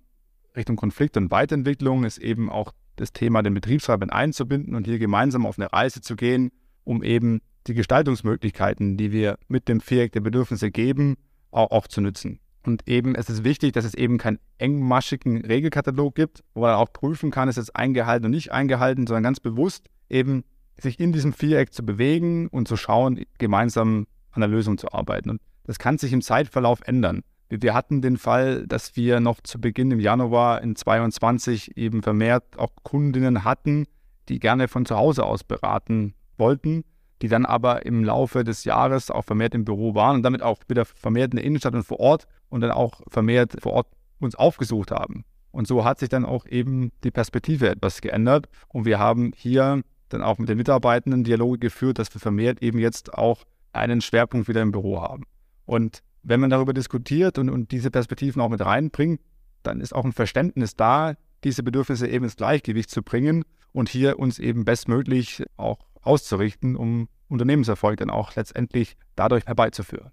Richtung 0.55 0.75
Konflikt 0.75 1.17
und 1.17 1.31
Weiterentwicklung 1.31 2.03
ist 2.03 2.19
eben 2.19 2.51
auch 2.51 2.73
das 2.97 3.13
Thema, 3.13 3.41
den 3.41 3.55
Betriebsrat 3.55 3.99
mit 3.99 4.13
einzubinden 4.13 4.75
und 4.75 4.85
hier 4.85 4.99
gemeinsam 4.99 5.47
auf 5.47 5.57
eine 5.57 5.73
Reise 5.73 6.01
zu 6.01 6.15
gehen, 6.15 6.51
um 6.83 7.01
eben 7.01 7.41
die 7.65 7.73
Gestaltungsmöglichkeiten, 7.73 8.95
die 8.95 9.11
wir 9.11 9.39
mit 9.47 9.67
dem 9.67 9.81
Viereck 9.81 10.11
der 10.11 10.21
Bedürfnisse 10.21 10.69
geben, 10.69 11.15
auch, 11.49 11.71
auch 11.71 11.87
zu 11.87 12.01
nutzen. 12.01 12.39
Und 12.65 12.87
eben 12.87 13.15
es 13.15 13.29
ist 13.29 13.43
wichtig, 13.43 13.73
dass 13.73 13.85
es 13.85 13.93
eben 13.93 14.17
keinen 14.17 14.39
engmaschigen 14.57 15.45
Regelkatalog 15.45 16.15
gibt, 16.15 16.43
wo 16.53 16.61
man 16.61 16.75
auch 16.75 16.91
prüfen 16.91 17.31
kann, 17.31 17.49
ist 17.49 17.57
es 17.57 17.73
eingehalten 17.73 18.25
und 18.25 18.31
nicht 18.31 18.51
eingehalten, 18.51 19.07
sondern 19.07 19.23
ganz 19.23 19.39
bewusst 19.39 19.87
eben 20.09 20.43
sich 20.77 20.99
in 20.99 21.13
diesem 21.13 21.33
Viereck 21.33 21.73
zu 21.73 21.85
bewegen 21.85 22.47
und 22.47 22.67
zu 22.67 22.77
schauen, 22.77 23.25
gemeinsam 23.37 24.07
an 24.31 24.41
der 24.41 24.49
Lösung 24.49 24.77
zu 24.77 24.91
arbeiten. 24.91 25.29
Und 25.29 25.41
das 25.63 25.79
kann 25.79 25.97
sich 25.97 26.13
im 26.13 26.21
Zeitverlauf 26.21 26.81
ändern. 26.85 27.21
Wir 27.49 27.73
hatten 27.73 28.01
den 28.01 28.17
Fall, 28.17 28.67
dass 28.67 28.95
wir 28.95 29.19
noch 29.19 29.41
zu 29.41 29.59
Beginn 29.59 29.89
im 29.91 29.99
Januar 29.99 30.61
in 30.61 30.75
22 30.75 31.77
eben 31.77 32.03
vermehrt 32.03 32.59
auch 32.59 32.71
Kundinnen 32.83 33.43
hatten, 33.43 33.85
die 34.29 34.39
gerne 34.39 34.67
von 34.67 34.85
zu 34.85 34.95
Hause 34.95 35.25
aus 35.25 35.43
beraten 35.43 36.13
wollten, 36.37 36.83
die 37.21 37.27
dann 37.27 37.45
aber 37.45 37.85
im 37.85 38.03
Laufe 38.03 38.43
des 38.43 38.63
Jahres 38.63 39.11
auch 39.11 39.25
vermehrt 39.25 39.55
im 39.55 39.65
Büro 39.65 39.95
waren 39.95 40.17
und 40.17 40.23
damit 40.23 40.41
auch 40.41 40.59
wieder 40.67 40.85
vermehrt 40.85 41.31
in 41.31 41.37
der 41.37 41.45
Innenstadt 41.45 41.73
und 41.73 41.83
vor 41.83 41.99
Ort 41.99 42.27
und 42.49 42.61
dann 42.61 42.71
auch 42.71 43.01
vermehrt 43.07 43.57
vor 43.59 43.73
Ort 43.73 43.87
uns 44.19 44.35
aufgesucht 44.35 44.91
haben. 44.91 45.25
Und 45.51 45.67
so 45.67 45.83
hat 45.83 45.99
sich 45.99 46.09
dann 46.09 46.25
auch 46.25 46.45
eben 46.45 46.91
die 47.03 47.11
Perspektive 47.11 47.69
etwas 47.69 48.01
geändert 48.01 48.47
und 48.67 48.85
wir 48.85 48.99
haben 48.99 49.31
hier 49.35 49.81
dann 50.09 50.23
auch 50.23 50.37
mit 50.37 50.49
den 50.49 50.57
Mitarbeitenden 50.57 51.23
Dialoge 51.23 51.59
geführt, 51.59 51.99
dass 51.99 52.13
wir 52.13 52.19
vermehrt 52.19 52.61
eben 52.61 52.79
jetzt 52.79 53.13
auch 53.13 53.43
einen 53.73 54.01
Schwerpunkt 54.01 54.47
wieder 54.47 54.61
im 54.61 54.71
Büro 54.71 55.01
haben. 55.01 55.23
Und 55.65 56.01
wenn 56.23 56.39
man 56.39 56.49
darüber 56.49 56.73
diskutiert 56.73 57.37
und, 57.37 57.49
und 57.49 57.71
diese 57.71 57.91
Perspektiven 57.91 58.41
auch 58.41 58.49
mit 58.49 58.61
reinbringt, 58.61 59.21
dann 59.63 59.81
ist 59.81 59.93
auch 59.93 60.05
ein 60.05 60.13
Verständnis 60.13 60.75
da, 60.75 61.13
diese 61.43 61.63
Bedürfnisse 61.63 62.07
eben 62.07 62.25
ins 62.25 62.35
Gleichgewicht 62.35 62.89
zu 62.89 63.03
bringen 63.03 63.45
und 63.71 63.89
hier 63.89 64.19
uns 64.19 64.39
eben 64.39 64.65
bestmöglich 64.65 65.43
auch 65.57 65.79
auszurichten, 66.01 66.75
um 66.75 67.09
Unternehmenserfolg 67.27 67.97
dann 67.97 68.09
auch 68.09 68.35
letztendlich 68.35 68.95
dadurch 69.15 69.45
herbeizuführen. 69.45 70.11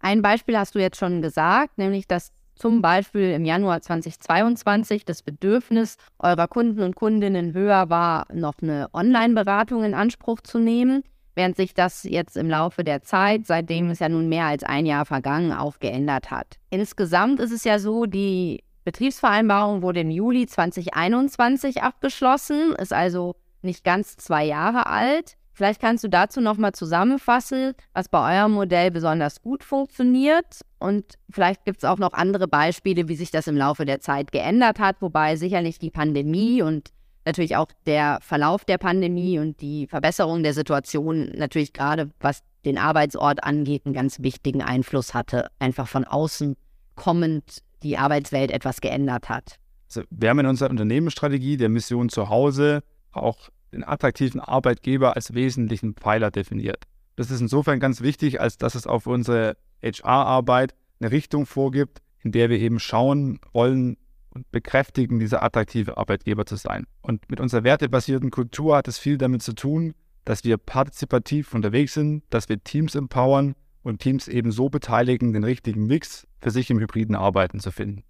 Ein 0.00 0.22
Beispiel 0.22 0.56
hast 0.56 0.74
du 0.74 0.78
jetzt 0.78 0.98
schon 0.98 1.22
gesagt, 1.22 1.78
nämlich 1.78 2.06
dass 2.06 2.32
zum 2.54 2.82
Beispiel 2.82 3.30
im 3.32 3.44
Januar 3.44 3.80
2022 3.80 5.04
das 5.04 5.22
Bedürfnis 5.22 5.96
eurer 6.18 6.48
Kunden 6.48 6.82
und 6.82 6.96
Kundinnen 6.96 7.54
höher 7.54 7.88
war, 7.88 8.26
noch 8.32 8.54
eine 8.60 8.88
Online-Beratung 8.92 9.84
in 9.84 9.94
Anspruch 9.94 10.40
zu 10.40 10.58
nehmen 10.58 11.04
während 11.38 11.56
sich 11.56 11.72
das 11.72 12.02
jetzt 12.02 12.36
im 12.36 12.50
Laufe 12.50 12.82
der 12.82 13.02
Zeit, 13.02 13.46
seitdem 13.46 13.90
es 13.90 14.00
ja 14.00 14.08
nun 14.08 14.28
mehr 14.28 14.46
als 14.46 14.64
ein 14.64 14.84
Jahr 14.84 15.06
vergangen, 15.06 15.52
auch 15.52 15.78
geändert 15.78 16.32
hat. 16.32 16.58
Insgesamt 16.68 17.38
ist 17.38 17.52
es 17.52 17.62
ja 17.62 17.78
so, 17.78 18.06
die 18.06 18.64
Betriebsvereinbarung 18.84 19.80
wurde 19.80 20.00
im 20.00 20.10
Juli 20.10 20.46
2021 20.46 21.82
abgeschlossen, 21.82 22.74
ist 22.74 22.92
also 22.92 23.36
nicht 23.62 23.84
ganz 23.84 24.16
zwei 24.16 24.44
Jahre 24.44 24.86
alt. 24.86 25.36
Vielleicht 25.52 25.80
kannst 25.80 26.04
du 26.04 26.08
dazu 26.08 26.40
nochmal 26.40 26.72
zusammenfassen, 26.72 27.72
was 27.92 28.08
bei 28.08 28.38
eurem 28.38 28.52
Modell 28.52 28.92
besonders 28.92 29.42
gut 29.42 29.64
funktioniert. 29.64 30.60
Und 30.78 31.04
vielleicht 31.30 31.64
gibt 31.64 31.78
es 31.78 31.84
auch 31.84 31.98
noch 31.98 32.12
andere 32.12 32.46
Beispiele, 32.46 33.08
wie 33.08 33.16
sich 33.16 33.32
das 33.32 33.48
im 33.48 33.56
Laufe 33.56 33.84
der 33.84 34.00
Zeit 34.00 34.30
geändert 34.30 34.78
hat, 34.78 35.02
wobei 35.02 35.34
sicherlich 35.34 35.80
die 35.80 35.90
Pandemie 35.90 36.62
und 36.62 36.90
natürlich 37.24 37.56
auch 37.56 37.68
der 37.86 38.20
Verlauf 38.22 38.64
der 38.64 38.78
Pandemie 38.78 39.40
und 39.40 39.60
die 39.60 39.88
Verbesserung 39.88 40.44
der 40.44 40.54
Situation 40.54 41.32
natürlich 41.34 41.72
gerade, 41.72 42.10
was 42.20 42.44
den 42.64 42.78
Arbeitsort 42.78 43.42
angeht, 43.42 43.84
einen 43.84 43.94
ganz 43.94 44.22
wichtigen 44.22 44.62
Einfluss 44.62 45.12
hatte, 45.12 45.48
einfach 45.58 45.88
von 45.88 46.04
außen 46.04 46.56
kommend 46.94 47.62
die 47.82 47.98
Arbeitswelt 47.98 48.50
etwas 48.50 48.80
geändert 48.80 49.28
hat. 49.28 49.58
Also 49.88 50.02
wir 50.10 50.30
haben 50.30 50.38
in 50.38 50.46
unserer 50.46 50.70
Unternehmensstrategie 50.70 51.56
der 51.56 51.68
Mission 51.68 52.08
zu 52.08 52.28
Hause 52.28 52.82
auch 53.12 53.50
den 53.72 53.84
attraktiven 53.84 54.40
Arbeitgeber 54.40 55.16
als 55.16 55.34
wesentlichen 55.34 55.94
Pfeiler 55.94 56.30
definiert. 56.30 56.84
Das 57.16 57.30
ist 57.30 57.40
insofern 57.40 57.80
ganz 57.80 58.00
wichtig, 58.00 58.40
als 58.40 58.58
dass 58.58 58.74
es 58.74 58.86
auf 58.86 59.06
unsere 59.06 59.56
HR-Arbeit 59.82 60.74
eine 61.00 61.10
Richtung 61.10 61.46
vorgibt, 61.46 62.00
in 62.22 62.32
der 62.32 62.50
wir 62.50 62.58
eben 62.58 62.80
schauen 62.80 63.40
wollen, 63.52 63.96
und 64.30 64.50
bekräftigen, 64.52 65.18
dieser 65.18 65.42
attraktive 65.42 65.96
Arbeitgeber 65.96 66.46
zu 66.46 66.56
sein. 66.56 66.86
Und 67.02 67.28
mit 67.30 67.40
unserer 67.40 67.64
wertebasierten 67.64 68.30
Kultur 68.30 68.76
hat 68.76 68.86
es 68.86 68.98
viel 68.98 69.18
damit 69.18 69.42
zu 69.42 69.52
tun, 69.52 69.94
dass 70.24 70.44
wir 70.44 70.58
partizipativ 70.58 71.54
unterwegs 71.54 71.94
sind, 71.94 72.22
dass 72.30 72.48
wir 72.48 72.62
Teams 72.62 72.94
empowern 72.94 73.54
und 73.82 74.00
Teams 74.00 74.28
eben 74.28 74.52
so 74.52 74.68
beteiligen, 74.68 75.32
den 75.32 75.44
richtigen 75.44 75.86
Mix 75.86 76.26
für 76.40 76.50
sich 76.50 76.70
im 76.70 76.78
hybriden 76.78 77.16
Arbeiten 77.16 77.58
zu 77.58 77.72
finden. 77.72 78.04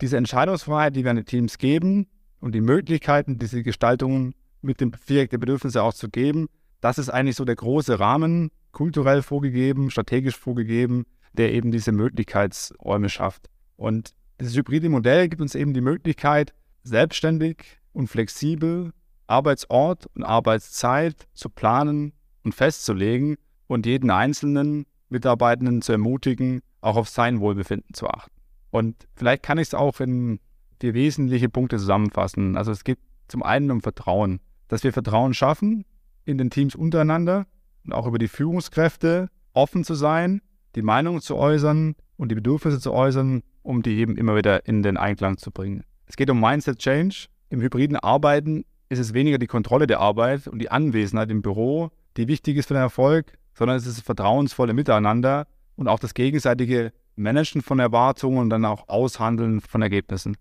Diese 0.00 0.16
Entscheidungsfreiheit, 0.16 0.96
die 0.96 1.04
wir 1.04 1.10
an 1.10 1.18
die 1.18 1.24
Teams 1.24 1.58
geben 1.58 2.06
und 2.40 2.54
die 2.54 2.60
Möglichkeiten, 2.60 3.38
diese 3.38 3.62
Gestaltungen 3.62 4.34
mit 4.62 4.80
dem 4.80 4.92
Viereck 4.92 5.30
der 5.30 5.38
Bedürfnisse 5.38 5.82
auch 5.82 5.94
zu 5.94 6.08
geben, 6.08 6.48
das 6.80 6.98
ist 6.98 7.10
eigentlich 7.10 7.36
so 7.36 7.44
der 7.44 7.56
große 7.56 8.00
Rahmen, 8.00 8.50
kulturell 8.72 9.22
vorgegeben, 9.22 9.90
strategisch 9.90 10.36
vorgegeben, 10.36 11.04
der 11.32 11.52
eben 11.52 11.70
diese 11.70 11.92
Möglichkeitsräume 11.92 13.08
schafft. 13.08 13.48
Und 13.76 14.14
dieses 14.40 14.56
hybride 14.56 14.88
Modell 14.88 15.28
gibt 15.28 15.42
uns 15.42 15.54
eben 15.54 15.74
die 15.74 15.80
Möglichkeit, 15.80 16.54
selbstständig 16.82 17.78
und 17.92 18.08
flexibel 18.08 18.92
Arbeitsort 19.26 20.06
und 20.14 20.24
Arbeitszeit 20.24 21.28
zu 21.34 21.48
planen 21.48 22.12
und 22.42 22.54
festzulegen 22.54 23.36
und 23.68 23.86
jeden 23.86 24.10
einzelnen 24.10 24.86
Mitarbeitenden 25.08 25.82
zu 25.82 25.92
ermutigen, 25.92 26.62
auch 26.80 26.96
auf 26.96 27.08
sein 27.08 27.40
Wohlbefinden 27.40 27.94
zu 27.94 28.08
achten. 28.08 28.34
Und 28.70 28.96
vielleicht 29.14 29.42
kann 29.42 29.58
ich 29.58 29.68
es 29.68 29.74
auch 29.74 30.00
in 30.00 30.40
vier 30.80 30.94
wesentliche 30.94 31.48
Punkte 31.48 31.78
zusammenfassen. 31.78 32.56
Also 32.56 32.72
es 32.72 32.84
geht 32.84 32.98
zum 33.28 33.42
einen 33.42 33.70
um 33.70 33.80
Vertrauen, 33.80 34.40
dass 34.68 34.82
wir 34.84 34.92
Vertrauen 34.92 35.34
schaffen 35.34 35.84
in 36.24 36.38
den 36.38 36.50
Teams 36.50 36.74
untereinander 36.74 37.46
und 37.84 37.92
auch 37.92 38.06
über 38.06 38.18
die 38.18 38.28
Führungskräfte 38.28 39.28
offen 39.52 39.84
zu 39.84 39.94
sein, 39.94 40.40
die 40.74 40.82
Meinung 40.82 41.20
zu 41.20 41.36
äußern 41.36 41.94
und 42.16 42.30
die 42.30 42.34
Bedürfnisse 42.34 42.80
zu 42.80 42.92
äußern 42.92 43.42
um 43.62 43.82
die 43.82 43.98
eben 43.98 44.16
immer 44.16 44.36
wieder 44.36 44.66
in 44.66 44.82
den 44.82 44.96
Einklang 44.96 45.38
zu 45.38 45.50
bringen. 45.50 45.84
Es 46.06 46.16
geht 46.16 46.30
um 46.30 46.40
Mindset 46.40 46.78
Change. 46.78 47.26
Im 47.50 47.60
hybriden 47.60 47.96
Arbeiten 47.96 48.64
ist 48.88 48.98
es 48.98 49.14
weniger 49.14 49.38
die 49.38 49.46
Kontrolle 49.46 49.86
der 49.86 50.00
Arbeit 50.00 50.46
und 50.48 50.58
die 50.60 50.70
Anwesenheit 50.70 51.30
im 51.30 51.42
Büro, 51.42 51.90
die 52.16 52.28
wichtig 52.28 52.56
ist 52.56 52.66
für 52.66 52.74
den 52.74 52.82
Erfolg, 52.82 53.38
sondern 53.54 53.76
es 53.76 53.86
ist 53.86 53.98
das 53.98 54.04
vertrauensvolle 54.04 54.72
Miteinander 54.72 55.46
und 55.76 55.88
auch 55.88 55.98
das 55.98 56.14
gegenseitige 56.14 56.92
Managen 57.16 57.62
von 57.62 57.78
Erwartungen 57.78 58.38
und 58.38 58.50
dann 58.50 58.64
auch 58.64 58.88
Aushandeln 58.88 59.60
von 59.60 59.82
Ergebnissen. 59.82 60.36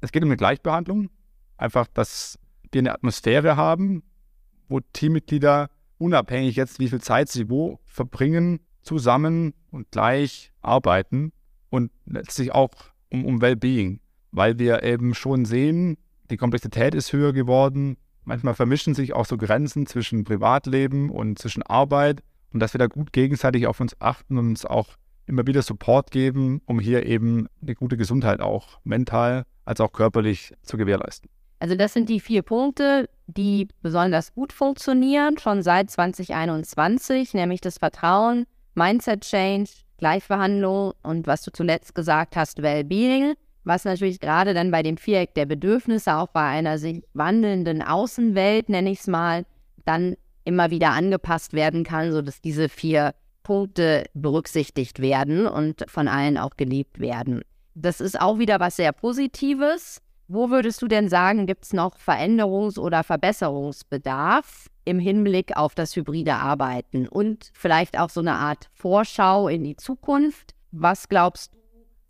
Es 0.00 0.12
geht 0.12 0.22
um 0.22 0.28
eine 0.28 0.36
Gleichbehandlung, 0.36 1.10
einfach, 1.56 1.86
dass 1.88 2.38
wir 2.72 2.80
eine 2.80 2.94
Atmosphäre 2.94 3.56
haben, 3.56 4.02
wo 4.68 4.80
Teammitglieder 4.80 5.70
unabhängig 5.98 6.56
jetzt, 6.56 6.78
wie 6.78 6.88
viel 6.88 7.00
Zeit 7.00 7.28
sie 7.28 7.50
wo 7.50 7.80
verbringen, 7.84 8.60
zusammen 8.82 9.52
und 9.70 9.90
gleich 9.90 10.52
arbeiten 10.62 11.32
und 11.68 11.90
letztlich 12.06 12.52
auch 12.52 12.70
um, 13.10 13.24
um 13.24 13.42
Wellbeing, 13.42 14.00
weil 14.32 14.58
wir 14.58 14.82
eben 14.82 15.14
schon 15.14 15.44
sehen, 15.44 15.98
die 16.30 16.36
Komplexität 16.36 16.94
ist 16.94 17.12
höher 17.12 17.32
geworden. 17.32 17.96
Manchmal 18.24 18.54
vermischen 18.54 18.94
sich 18.94 19.12
auch 19.12 19.26
so 19.26 19.36
Grenzen 19.36 19.86
zwischen 19.86 20.24
Privatleben 20.24 21.10
und 21.10 21.38
zwischen 21.38 21.62
Arbeit 21.62 22.22
und 22.52 22.60
dass 22.60 22.74
wir 22.74 22.78
da 22.78 22.86
gut 22.86 23.12
gegenseitig 23.12 23.66
auf 23.66 23.80
uns 23.80 24.00
achten 24.00 24.38
und 24.38 24.48
uns 24.48 24.64
auch 24.64 24.96
immer 25.30 25.46
wieder 25.46 25.62
Support 25.62 26.10
geben, 26.10 26.60
um 26.66 26.78
hier 26.78 27.06
eben 27.06 27.46
eine 27.62 27.74
gute 27.74 27.96
Gesundheit 27.96 28.40
auch 28.40 28.80
mental 28.84 29.44
als 29.64 29.80
auch 29.80 29.92
körperlich 29.92 30.52
zu 30.62 30.76
gewährleisten. 30.76 31.30
Also 31.60 31.74
das 31.74 31.92
sind 31.92 32.08
die 32.08 32.20
vier 32.20 32.42
Punkte, 32.42 33.08
die 33.26 33.68
besonders 33.82 34.34
gut 34.34 34.52
funktionieren, 34.52 35.38
schon 35.38 35.62
seit 35.62 35.90
2021, 35.90 37.34
nämlich 37.34 37.60
das 37.60 37.78
Vertrauen, 37.78 38.46
Mindset 38.74 39.22
Change, 39.22 39.70
Gleichverhandlung 39.98 40.92
und 41.02 41.26
was 41.26 41.42
du 41.42 41.52
zuletzt 41.52 41.94
gesagt 41.94 42.34
hast, 42.36 42.62
Wellbeing, 42.62 43.34
was 43.64 43.84
natürlich 43.84 44.20
gerade 44.20 44.54
dann 44.54 44.70
bei 44.70 44.82
dem 44.82 44.96
Viereck 44.96 45.34
der 45.34 45.46
Bedürfnisse, 45.46 46.14
auch 46.16 46.28
bei 46.28 46.42
einer 46.44 46.78
sich 46.78 47.02
wandelnden 47.12 47.82
Außenwelt, 47.82 48.70
nenne 48.70 48.90
ich 48.90 49.00
es 49.00 49.06
mal, 49.06 49.44
dann 49.84 50.16
immer 50.44 50.70
wieder 50.70 50.90
angepasst 50.90 51.52
werden 51.52 51.84
kann, 51.84 52.10
sodass 52.10 52.40
diese 52.40 52.70
vier 52.70 53.14
Punkte 53.42 54.04
berücksichtigt 54.14 55.00
werden 55.00 55.46
und 55.46 55.84
von 55.88 56.08
allen 56.08 56.38
auch 56.38 56.56
geliebt 56.56 57.00
werden. 57.00 57.42
Das 57.74 58.00
ist 58.00 58.20
auch 58.20 58.38
wieder 58.38 58.60
was 58.60 58.76
sehr 58.76 58.92
Positives. 58.92 60.00
Wo 60.28 60.50
würdest 60.50 60.80
du 60.80 60.86
denn 60.86 61.08
sagen, 61.08 61.46
gibt 61.46 61.64
es 61.64 61.72
noch 61.72 61.96
Veränderungs- 61.98 62.78
oder 62.78 63.02
Verbesserungsbedarf 63.02 64.68
im 64.84 65.00
Hinblick 65.00 65.56
auf 65.56 65.74
das 65.74 65.96
hybride 65.96 66.34
Arbeiten 66.34 67.08
und 67.08 67.50
vielleicht 67.52 67.98
auch 67.98 68.10
so 68.10 68.20
eine 68.20 68.34
Art 68.34 68.68
Vorschau 68.72 69.48
in 69.48 69.64
die 69.64 69.76
Zukunft? 69.76 70.54
Was 70.70 71.08
glaubst 71.08 71.52
du, 71.52 71.58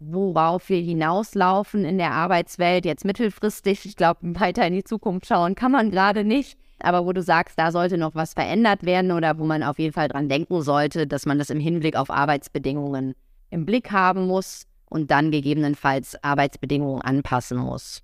worauf 0.01 0.69
wir 0.69 0.83
hinauslaufen 0.83 1.85
in 1.87 1.97
der 1.97 2.13
Arbeitswelt 2.13 2.85
jetzt 2.85 3.07
mittelfristig? 3.07 3.87
Ich 3.87 3.97
glaube, 3.97 4.21
weiter 4.23 4.67
in 4.67 4.75
die 4.75 4.85
Zukunft 4.85 5.27
schauen 5.27 5.55
kann 5.55 5.73
man 5.73 5.91
gerade 5.91 6.23
nicht. 6.23 6.59
Aber 6.83 7.07
wo 7.07 7.13
du 7.13 7.23
sagst, 7.23 7.59
da 7.59 7.73
sollte 7.73 7.99
noch 7.99 8.15
was 8.15 8.35
verändert 8.35 8.85
werden 8.85 9.13
oder 9.13 9.39
wo 9.39 9.45
man 9.45 9.63
auf 9.63 9.79
jeden 9.79 9.93
Fall 9.93 10.09
dran 10.09 10.29
denken 10.29 10.63
sollte, 10.63 11.07
dass 11.07 11.27
man 11.27 11.39
das 11.39 11.51
im 11.51 11.61
Hinblick 11.61 11.97
auf 11.97 12.11
Arbeitsbedingungen 12.11 13.15
im 13.51 13.67
Blick 13.67 13.91
haben 13.91 14.27
muss 14.27 14.67
und 14.87 15.11
dann 15.11 15.31
gegebenenfalls 15.31 16.23
Arbeitsbedingungen 16.23 17.03
anpassen 17.03 17.59
muss 17.59 18.03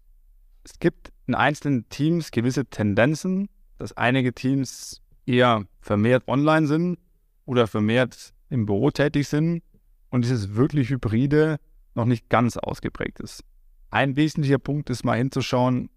es 0.66 0.80
gibt 0.80 1.12
in 1.26 1.36
einzelnen 1.36 1.88
Teams 1.90 2.32
gewisse 2.32 2.66
Tendenzen, 2.66 3.48
dass 3.78 3.96
einige 3.96 4.32
Teams 4.32 5.00
eher 5.24 5.64
vermehrt 5.80 6.26
online 6.26 6.66
sind 6.66 6.98
oder 7.44 7.68
vermehrt 7.68 8.34
im 8.50 8.66
Büro 8.66 8.90
tätig 8.90 9.28
sind 9.28 9.62
und 10.10 10.24
dieses 10.24 10.56
wirklich 10.56 10.90
Hybride 10.90 11.58
noch 11.94 12.04
nicht 12.04 12.28
ganz 12.28 12.56
ausgeprägt 12.56 13.20
ist. 13.20 13.44
Ein 13.90 14.16
wesentlicher 14.16 14.58
Punkt 14.58 14.90
ist 14.90 15.04
mal 15.04 15.16
hinzuschauen, 15.16 15.88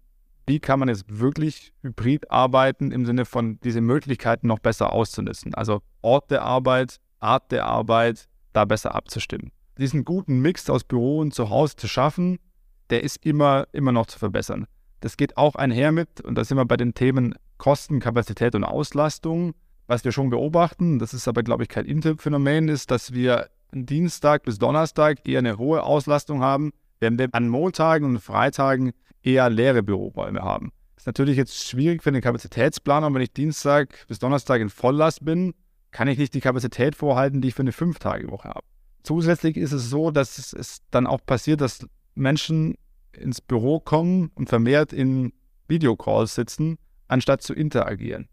wie 0.50 0.58
kann 0.58 0.80
man 0.80 0.88
jetzt 0.88 1.04
wirklich 1.20 1.72
hybrid 1.82 2.28
arbeiten 2.28 2.90
im 2.90 3.06
Sinne 3.06 3.24
von 3.24 3.60
diese 3.60 3.80
Möglichkeiten 3.80 4.48
noch 4.48 4.58
besser 4.58 4.92
auszunutzen. 4.92 5.54
Also 5.54 5.80
Ort 6.02 6.32
der 6.32 6.42
Arbeit, 6.42 6.96
Art 7.20 7.52
der 7.52 7.66
Arbeit, 7.66 8.26
da 8.52 8.64
besser 8.64 8.96
abzustimmen. 8.96 9.52
Diesen 9.78 10.04
guten 10.04 10.40
Mix 10.40 10.68
aus 10.68 10.82
Büro 10.82 11.20
und 11.20 11.32
Zuhause 11.32 11.76
zu 11.76 11.86
schaffen, 11.86 12.40
der 12.90 13.04
ist 13.04 13.24
immer, 13.24 13.68
immer 13.70 13.92
noch 13.92 14.06
zu 14.06 14.18
verbessern. 14.18 14.66
Das 14.98 15.16
geht 15.16 15.36
auch 15.36 15.54
einher 15.54 15.92
mit, 15.92 16.20
und 16.20 16.34
da 16.34 16.42
sind 16.42 16.56
wir 16.56 16.64
bei 16.64 16.76
den 16.76 16.94
Themen 16.94 17.36
Kosten, 17.56 18.00
Kapazität 18.00 18.56
und 18.56 18.64
Auslastung. 18.64 19.54
Was 19.86 20.04
wir 20.04 20.10
schon 20.10 20.30
beobachten, 20.30 20.98
das 20.98 21.14
ist 21.14 21.28
aber, 21.28 21.44
glaube 21.44 21.62
ich, 21.62 21.68
kein 21.68 21.84
Interphänomen, 21.84 22.66
ist, 22.66 22.90
dass 22.90 23.12
wir 23.12 23.50
Dienstag 23.70 24.42
bis 24.42 24.58
Donnerstag 24.58 25.28
eher 25.28 25.38
eine 25.38 25.58
hohe 25.58 25.84
Auslastung 25.84 26.42
haben, 26.42 26.72
während 26.98 27.20
wir 27.20 27.28
an 27.30 27.48
Montagen 27.48 28.04
und 28.04 28.18
Freitagen 28.18 28.90
eher 29.22 29.50
leere 29.50 29.82
Büroräume 29.82 30.42
haben. 30.42 30.72
Das 30.94 31.02
ist 31.02 31.06
natürlich 31.06 31.36
jetzt 31.36 31.66
schwierig 31.68 32.02
für 32.02 32.12
den 32.12 32.20
Kapazitätsplaner, 32.20 33.12
wenn 33.12 33.22
ich 33.22 33.32
Dienstag 33.32 34.06
bis 34.08 34.18
Donnerstag 34.18 34.60
in 34.60 34.68
Volllast 34.68 35.24
bin, 35.24 35.54
kann 35.90 36.08
ich 36.08 36.18
nicht 36.18 36.34
die 36.34 36.40
Kapazität 36.40 36.94
vorhalten, 36.94 37.40
die 37.40 37.48
ich 37.48 37.54
für 37.54 37.62
eine 37.62 37.72
Fünf-Tage-Woche 37.72 38.48
habe. 38.50 38.66
Zusätzlich 39.02 39.56
ist 39.56 39.72
es 39.72 39.88
so, 39.88 40.10
dass 40.10 40.52
es 40.52 40.82
dann 40.90 41.06
auch 41.06 41.24
passiert, 41.24 41.60
dass 41.60 41.86
Menschen 42.14 42.76
ins 43.12 43.40
Büro 43.40 43.80
kommen 43.80 44.30
und 44.34 44.48
vermehrt 44.48 44.92
in 44.92 45.32
Videocalls 45.68 46.34
sitzen, 46.34 46.76
anstatt 47.08 47.42
zu 47.42 47.54
interagieren. 47.54 48.28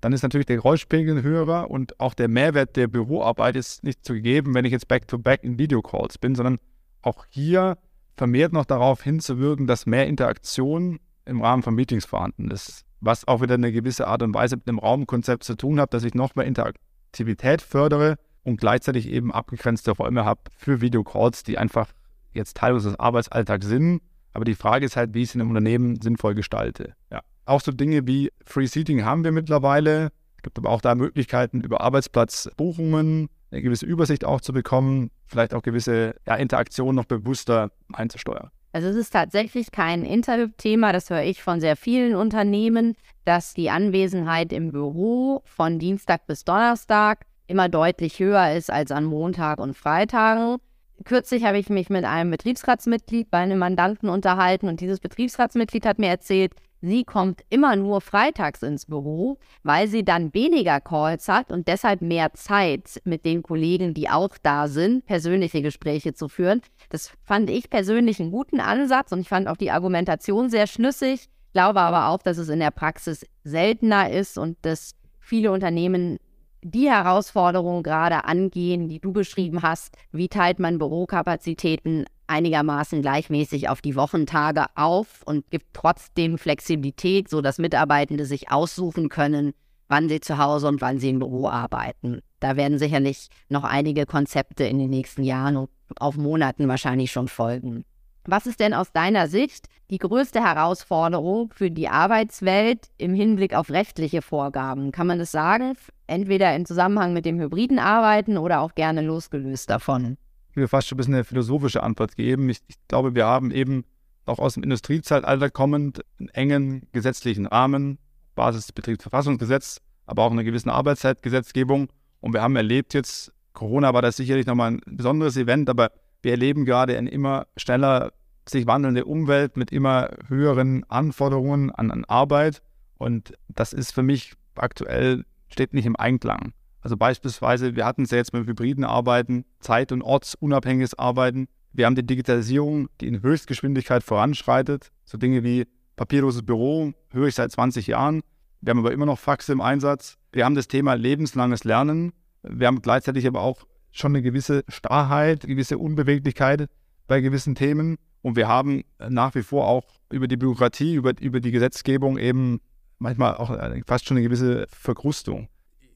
Dann 0.00 0.12
ist 0.12 0.22
natürlich 0.22 0.46
der 0.46 0.56
Geräuschpegel 0.56 1.22
höher 1.22 1.70
und 1.70 1.98
auch 2.00 2.14
der 2.14 2.28
Mehrwert 2.28 2.76
der 2.76 2.88
Büroarbeit 2.88 3.56
ist 3.56 3.84
nicht 3.84 4.04
zu 4.04 4.14
gegeben, 4.14 4.54
wenn 4.54 4.64
ich 4.64 4.72
jetzt 4.72 4.88
back-to-back 4.88 5.40
-back 5.40 5.44
in 5.44 5.58
Videocalls 5.58 6.18
bin, 6.18 6.34
sondern 6.34 6.58
auch 7.02 7.24
hier 7.28 7.78
vermehrt 8.16 8.52
noch 8.52 8.64
darauf 8.64 9.02
hinzuwirken, 9.02 9.66
dass 9.66 9.86
mehr 9.86 10.06
Interaktion 10.06 11.00
im 11.24 11.40
Rahmen 11.40 11.62
von 11.62 11.74
Meetings 11.74 12.04
vorhanden 12.04 12.50
ist. 12.50 12.84
Was 13.00 13.26
auch 13.26 13.40
wieder 13.40 13.54
eine 13.54 13.72
gewisse 13.72 14.06
Art 14.06 14.22
und 14.22 14.34
Weise 14.34 14.56
mit 14.56 14.68
dem 14.68 14.78
Raumkonzept 14.78 15.44
zu 15.44 15.56
tun 15.56 15.80
hat, 15.80 15.92
dass 15.94 16.04
ich 16.04 16.14
noch 16.14 16.34
mehr 16.34 16.46
Interaktivität 16.46 17.62
fördere 17.62 18.16
und 18.44 18.60
gleichzeitig 18.60 19.08
eben 19.08 19.32
abgegrenzte 19.32 19.92
Räume 19.92 20.24
habe 20.24 20.42
für 20.56 20.80
Videocalls, 20.80 21.42
die 21.42 21.58
einfach 21.58 21.92
jetzt 22.32 22.56
teilweise 22.56 22.90
des 22.90 23.00
Arbeitsalltags 23.00 23.66
sind. 23.66 24.02
Aber 24.32 24.44
die 24.44 24.54
Frage 24.54 24.86
ist 24.86 24.96
halt, 24.96 25.14
wie 25.14 25.22
ich 25.22 25.30
es 25.30 25.34
in 25.34 25.40
einem 25.40 25.50
Unternehmen 25.50 26.00
sinnvoll 26.00 26.34
gestalte. 26.34 26.94
Ja. 27.10 27.20
Auch 27.44 27.60
so 27.60 27.72
Dinge 27.72 28.06
wie 28.06 28.30
Free 28.44 28.66
Seating 28.66 29.04
haben 29.04 29.24
wir 29.24 29.32
mittlerweile. 29.32 30.10
Es 30.36 30.42
gibt 30.42 30.58
aber 30.58 30.70
auch 30.70 30.80
da 30.80 30.94
Möglichkeiten, 30.94 31.60
über 31.60 31.80
Arbeitsplatzbuchungen 31.80 33.28
eine 33.52 33.62
gewisse 33.62 33.86
Übersicht 33.86 34.24
auch 34.24 34.40
zu 34.40 34.52
bekommen, 34.52 35.10
vielleicht 35.26 35.54
auch 35.54 35.62
gewisse 35.62 36.14
ja, 36.26 36.36
Interaktionen 36.36 36.96
noch 36.96 37.04
bewusster 37.04 37.70
einzusteuern. 37.92 38.50
Also 38.72 38.88
es 38.88 38.96
ist 38.96 39.10
tatsächlich 39.10 39.70
kein 39.70 40.04
Interthema, 40.04 40.92
das 40.92 41.10
höre 41.10 41.22
ich 41.22 41.42
von 41.42 41.60
sehr 41.60 41.76
vielen 41.76 42.14
Unternehmen, 42.14 42.96
dass 43.26 43.52
die 43.52 43.68
Anwesenheit 43.68 44.52
im 44.52 44.72
Büro 44.72 45.42
von 45.44 45.78
Dienstag 45.78 46.26
bis 46.26 46.44
Donnerstag 46.44 47.26
immer 47.46 47.68
deutlich 47.68 48.18
höher 48.18 48.52
ist 48.52 48.70
als 48.70 48.90
an 48.90 49.04
Montag 49.04 49.58
und 49.58 49.76
Freitagen. 49.76 50.56
Kürzlich 51.04 51.44
habe 51.44 51.58
ich 51.58 51.68
mich 51.68 51.90
mit 51.90 52.04
einem 52.04 52.30
Betriebsratsmitglied 52.30 53.30
bei 53.30 53.38
einem 53.38 53.58
Mandanten 53.58 54.08
unterhalten 54.08 54.68
und 54.68 54.80
dieses 54.80 55.00
Betriebsratsmitglied 55.00 55.84
hat 55.84 55.98
mir 55.98 56.08
erzählt, 56.08 56.54
sie 56.82 57.04
kommt 57.04 57.42
immer 57.48 57.76
nur 57.76 58.00
freitags 58.00 58.62
ins 58.62 58.86
Büro, 58.86 59.38
weil 59.62 59.88
sie 59.88 60.04
dann 60.04 60.34
weniger 60.34 60.80
Calls 60.80 61.28
hat 61.28 61.50
und 61.50 61.68
deshalb 61.68 62.02
mehr 62.02 62.34
Zeit 62.34 63.00
mit 63.04 63.24
den 63.24 63.42
Kollegen, 63.42 63.94
die 63.94 64.10
auch 64.10 64.36
da 64.42 64.68
sind, 64.68 65.06
persönliche 65.06 65.62
Gespräche 65.62 66.12
zu 66.12 66.28
führen. 66.28 66.60
Das 66.90 67.12
fand 67.24 67.48
ich 67.48 67.70
persönlich 67.70 68.20
einen 68.20 68.32
guten 68.32 68.60
Ansatz 68.60 69.12
und 69.12 69.20
ich 69.20 69.28
fand 69.28 69.48
auch 69.48 69.56
die 69.56 69.70
Argumentation 69.70 70.50
sehr 70.50 70.66
schlüssig. 70.66 71.28
Glaube 71.52 71.80
aber 71.80 72.08
auch, 72.08 72.22
dass 72.22 72.38
es 72.38 72.48
in 72.48 72.60
der 72.60 72.70
Praxis 72.70 73.24
seltener 73.44 74.10
ist 74.10 74.36
und 74.36 74.58
dass 74.62 74.94
viele 75.20 75.52
Unternehmen 75.52 76.18
die 76.62 76.90
Herausforderungen 76.90 77.82
gerade 77.82 78.24
angehen, 78.24 78.88
die 78.88 79.00
du 79.00 79.12
beschrieben 79.12 79.62
hast. 79.62 79.96
Wie 80.12 80.28
teilt 80.28 80.58
man 80.58 80.78
Bürokapazitäten 80.78 82.06
einigermaßen 82.32 83.02
gleichmäßig 83.02 83.68
auf 83.68 83.82
die 83.82 83.94
Wochentage 83.94 84.66
auf 84.74 85.22
und 85.26 85.50
gibt 85.50 85.66
trotzdem 85.74 86.38
Flexibilität, 86.38 87.28
sodass 87.28 87.58
Mitarbeitende 87.58 88.24
sich 88.24 88.50
aussuchen 88.50 89.08
können, 89.08 89.52
wann 89.88 90.08
sie 90.08 90.20
zu 90.20 90.38
Hause 90.38 90.68
und 90.68 90.80
wann 90.80 90.98
sie 90.98 91.10
im 91.10 91.18
Büro 91.18 91.48
arbeiten. 91.48 92.22
Da 92.40 92.56
werden 92.56 92.78
sicherlich 92.78 93.28
noch 93.50 93.64
einige 93.64 94.06
Konzepte 94.06 94.64
in 94.64 94.78
den 94.78 94.90
nächsten 94.90 95.22
Jahren 95.22 95.56
und 95.56 95.68
auf 95.98 96.16
Monaten 96.16 96.66
wahrscheinlich 96.66 97.12
schon 97.12 97.28
folgen. 97.28 97.84
Was 98.24 98.46
ist 98.46 98.60
denn 98.60 98.72
aus 98.72 98.92
deiner 98.92 99.26
Sicht 99.26 99.66
die 99.90 99.98
größte 99.98 100.42
Herausforderung 100.42 101.52
für 101.52 101.70
die 101.70 101.88
Arbeitswelt 101.88 102.88
im 102.96 103.14
Hinblick 103.14 103.52
auf 103.52 103.70
rechtliche 103.70 104.22
Vorgaben? 104.22 104.92
Kann 104.92 105.08
man 105.08 105.18
das 105.18 105.32
sagen? 105.32 105.74
Entweder 106.06 106.54
im 106.54 106.64
Zusammenhang 106.64 107.12
mit 107.12 107.26
dem 107.26 107.40
hybriden 107.40 107.80
Arbeiten 107.80 108.38
oder 108.38 108.60
auch 108.60 108.74
gerne 108.74 109.02
losgelöst 109.02 109.68
davon. 109.68 110.16
Ich 110.54 110.68
fast 110.68 110.88
schon 110.88 110.96
ein 110.96 110.98
bisschen 110.98 111.14
eine 111.14 111.24
philosophische 111.24 111.82
Antwort 111.82 112.16
geben. 112.16 112.48
Ich, 112.48 112.60
ich 112.68 112.76
glaube, 112.88 113.14
wir 113.14 113.26
haben 113.26 113.50
eben 113.50 113.84
auch 114.26 114.38
aus 114.38 114.54
dem 114.54 114.62
Industriezeitalter 114.62 115.50
kommend 115.50 116.04
einen 116.18 116.28
engen 116.30 116.88
gesetzlichen 116.92 117.46
Rahmen, 117.46 117.98
Basis 118.34 118.66
des 118.66 118.72
Betriebsverfassungsgesetz, 118.72 119.80
aber 120.06 120.24
auch 120.24 120.30
eine 120.30 120.44
gewisse 120.44 120.72
Arbeitszeitgesetzgebung. 120.72 121.88
Und 122.20 122.32
wir 122.34 122.42
haben 122.42 122.56
erlebt 122.56 122.94
jetzt, 122.94 123.32
Corona 123.52 123.92
war 123.94 124.02
das 124.02 124.16
sicherlich 124.16 124.46
nochmal 124.46 124.72
ein 124.72 124.80
besonderes 124.86 125.36
Event, 125.36 125.68
aber 125.68 125.90
wir 126.22 126.32
erleben 126.32 126.64
gerade 126.64 126.96
eine 126.96 127.10
immer 127.10 127.46
schneller 127.56 128.12
sich 128.48 128.66
wandelnde 128.66 129.04
Umwelt 129.04 129.56
mit 129.56 129.72
immer 129.72 130.10
höheren 130.28 130.84
Anforderungen 130.88 131.70
an, 131.70 131.90
an 131.90 132.04
Arbeit. 132.04 132.62
Und 132.98 133.34
das 133.48 133.72
ist 133.72 133.92
für 133.92 134.02
mich 134.02 134.34
aktuell, 134.56 135.24
steht 135.48 135.74
nicht 135.74 135.86
im 135.86 135.96
Einklang. 135.96 136.52
Also 136.82 136.96
beispielsweise, 136.96 137.76
wir 137.76 137.86
hatten 137.86 138.02
es 138.02 138.10
ja 138.10 138.18
jetzt 138.18 138.32
mit 138.32 138.46
hybriden 138.46 138.84
Arbeiten, 138.84 139.44
zeit- 139.60 139.92
und 139.92 140.02
ortsunabhängiges 140.02 140.98
Arbeiten. 140.98 141.46
Wir 141.72 141.86
haben 141.86 141.94
die 141.94 142.06
Digitalisierung, 142.06 142.88
die 143.00 143.06
in 143.06 143.22
Höchstgeschwindigkeit 143.22 144.02
voranschreitet. 144.02 144.90
So 145.04 145.16
Dinge 145.16 145.44
wie 145.44 145.66
papierloses 145.96 146.42
Büro 146.42 146.92
höre 147.10 147.28
ich 147.28 147.36
seit 147.36 147.52
20 147.52 147.86
Jahren. 147.86 148.22
Wir 148.60 148.72
haben 148.72 148.80
aber 148.80 148.92
immer 148.92 149.06
noch 149.06 149.18
Faxe 149.18 149.52
im 149.52 149.60
Einsatz. 149.60 150.18
Wir 150.32 150.44
haben 150.44 150.54
das 150.54 150.68
Thema 150.68 150.94
lebenslanges 150.94 151.64
Lernen. 151.64 152.12
Wir 152.42 152.66
haben 152.66 152.82
gleichzeitig 152.82 153.26
aber 153.26 153.40
auch 153.40 153.64
schon 153.92 154.12
eine 154.12 154.22
gewisse 154.22 154.64
Starrheit, 154.68 155.46
gewisse 155.46 155.78
Unbeweglichkeit 155.78 156.68
bei 157.06 157.20
gewissen 157.20 157.54
Themen. 157.54 157.96
Und 158.22 158.36
wir 158.36 158.48
haben 158.48 158.82
nach 158.98 159.34
wie 159.34 159.42
vor 159.42 159.66
auch 159.66 159.84
über 160.10 160.28
die 160.28 160.36
Bürokratie, 160.36 160.94
über, 160.94 161.12
über 161.20 161.40
die 161.40 161.50
Gesetzgebung 161.50 162.18
eben 162.18 162.60
manchmal 162.98 163.36
auch 163.36 163.56
fast 163.86 164.06
schon 164.06 164.16
eine 164.16 164.24
gewisse 164.24 164.66
Verkrustung. 164.68 165.48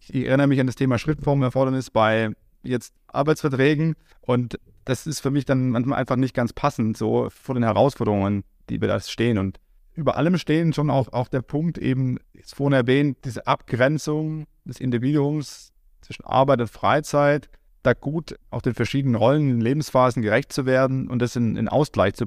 Ich 0.08 0.26
erinnere 0.26 0.46
mich 0.46 0.60
an 0.60 0.66
das 0.66 0.76
Thema 0.76 0.98
Schriftformerfordernis 0.98 1.90
bei 1.90 2.30
jetzt 2.62 2.94
Arbeitsverträgen 3.08 3.96
und 4.20 4.58
das 4.84 5.06
ist 5.06 5.20
für 5.20 5.30
mich 5.30 5.44
dann 5.44 5.70
manchmal 5.70 5.98
einfach 5.98 6.16
nicht 6.16 6.34
ganz 6.34 6.52
passend, 6.52 6.96
so 6.96 7.28
vor 7.30 7.54
den 7.54 7.64
Herausforderungen, 7.64 8.44
die 8.70 8.80
wir 8.80 8.88
da 8.88 9.00
stehen. 9.00 9.36
Und 9.36 9.58
über 9.94 10.16
allem 10.16 10.38
stehen 10.38 10.72
schon 10.72 10.90
auch, 10.90 11.12
auch 11.12 11.28
der 11.28 11.42
Punkt, 11.42 11.76
eben, 11.78 12.18
ist 12.34 12.54
vorhin 12.54 12.72
erwähnt, 12.72 13.18
diese 13.24 13.46
Abgrenzung 13.46 14.46
des 14.64 14.78
Individuums 14.78 15.72
zwischen 16.02 16.24
Arbeit 16.24 16.60
und 16.60 16.70
Freizeit, 16.70 17.48
da 17.82 17.94
gut 17.94 18.36
auch 18.50 18.62
den 18.62 18.74
verschiedenen 18.74 19.16
Rollen 19.16 19.50
in 19.50 19.60
Lebensphasen 19.60 20.22
gerecht 20.22 20.52
zu 20.52 20.66
werden 20.66 21.08
und 21.08 21.20
das 21.20 21.34
in, 21.34 21.56
in 21.56 21.68
Ausgleich 21.68 22.14
zu 22.14 22.26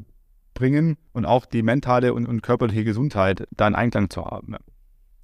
bringen 0.53 0.97
und 1.13 1.25
auch 1.25 1.45
die 1.45 1.63
mentale 1.63 2.13
und, 2.13 2.25
und 2.27 2.41
körperliche 2.41 2.83
Gesundheit 2.83 3.47
da 3.51 3.67
in 3.67 3.75
Einklang 3.75 4.09
zu 4.09 4.25
haben. 4.25 4.55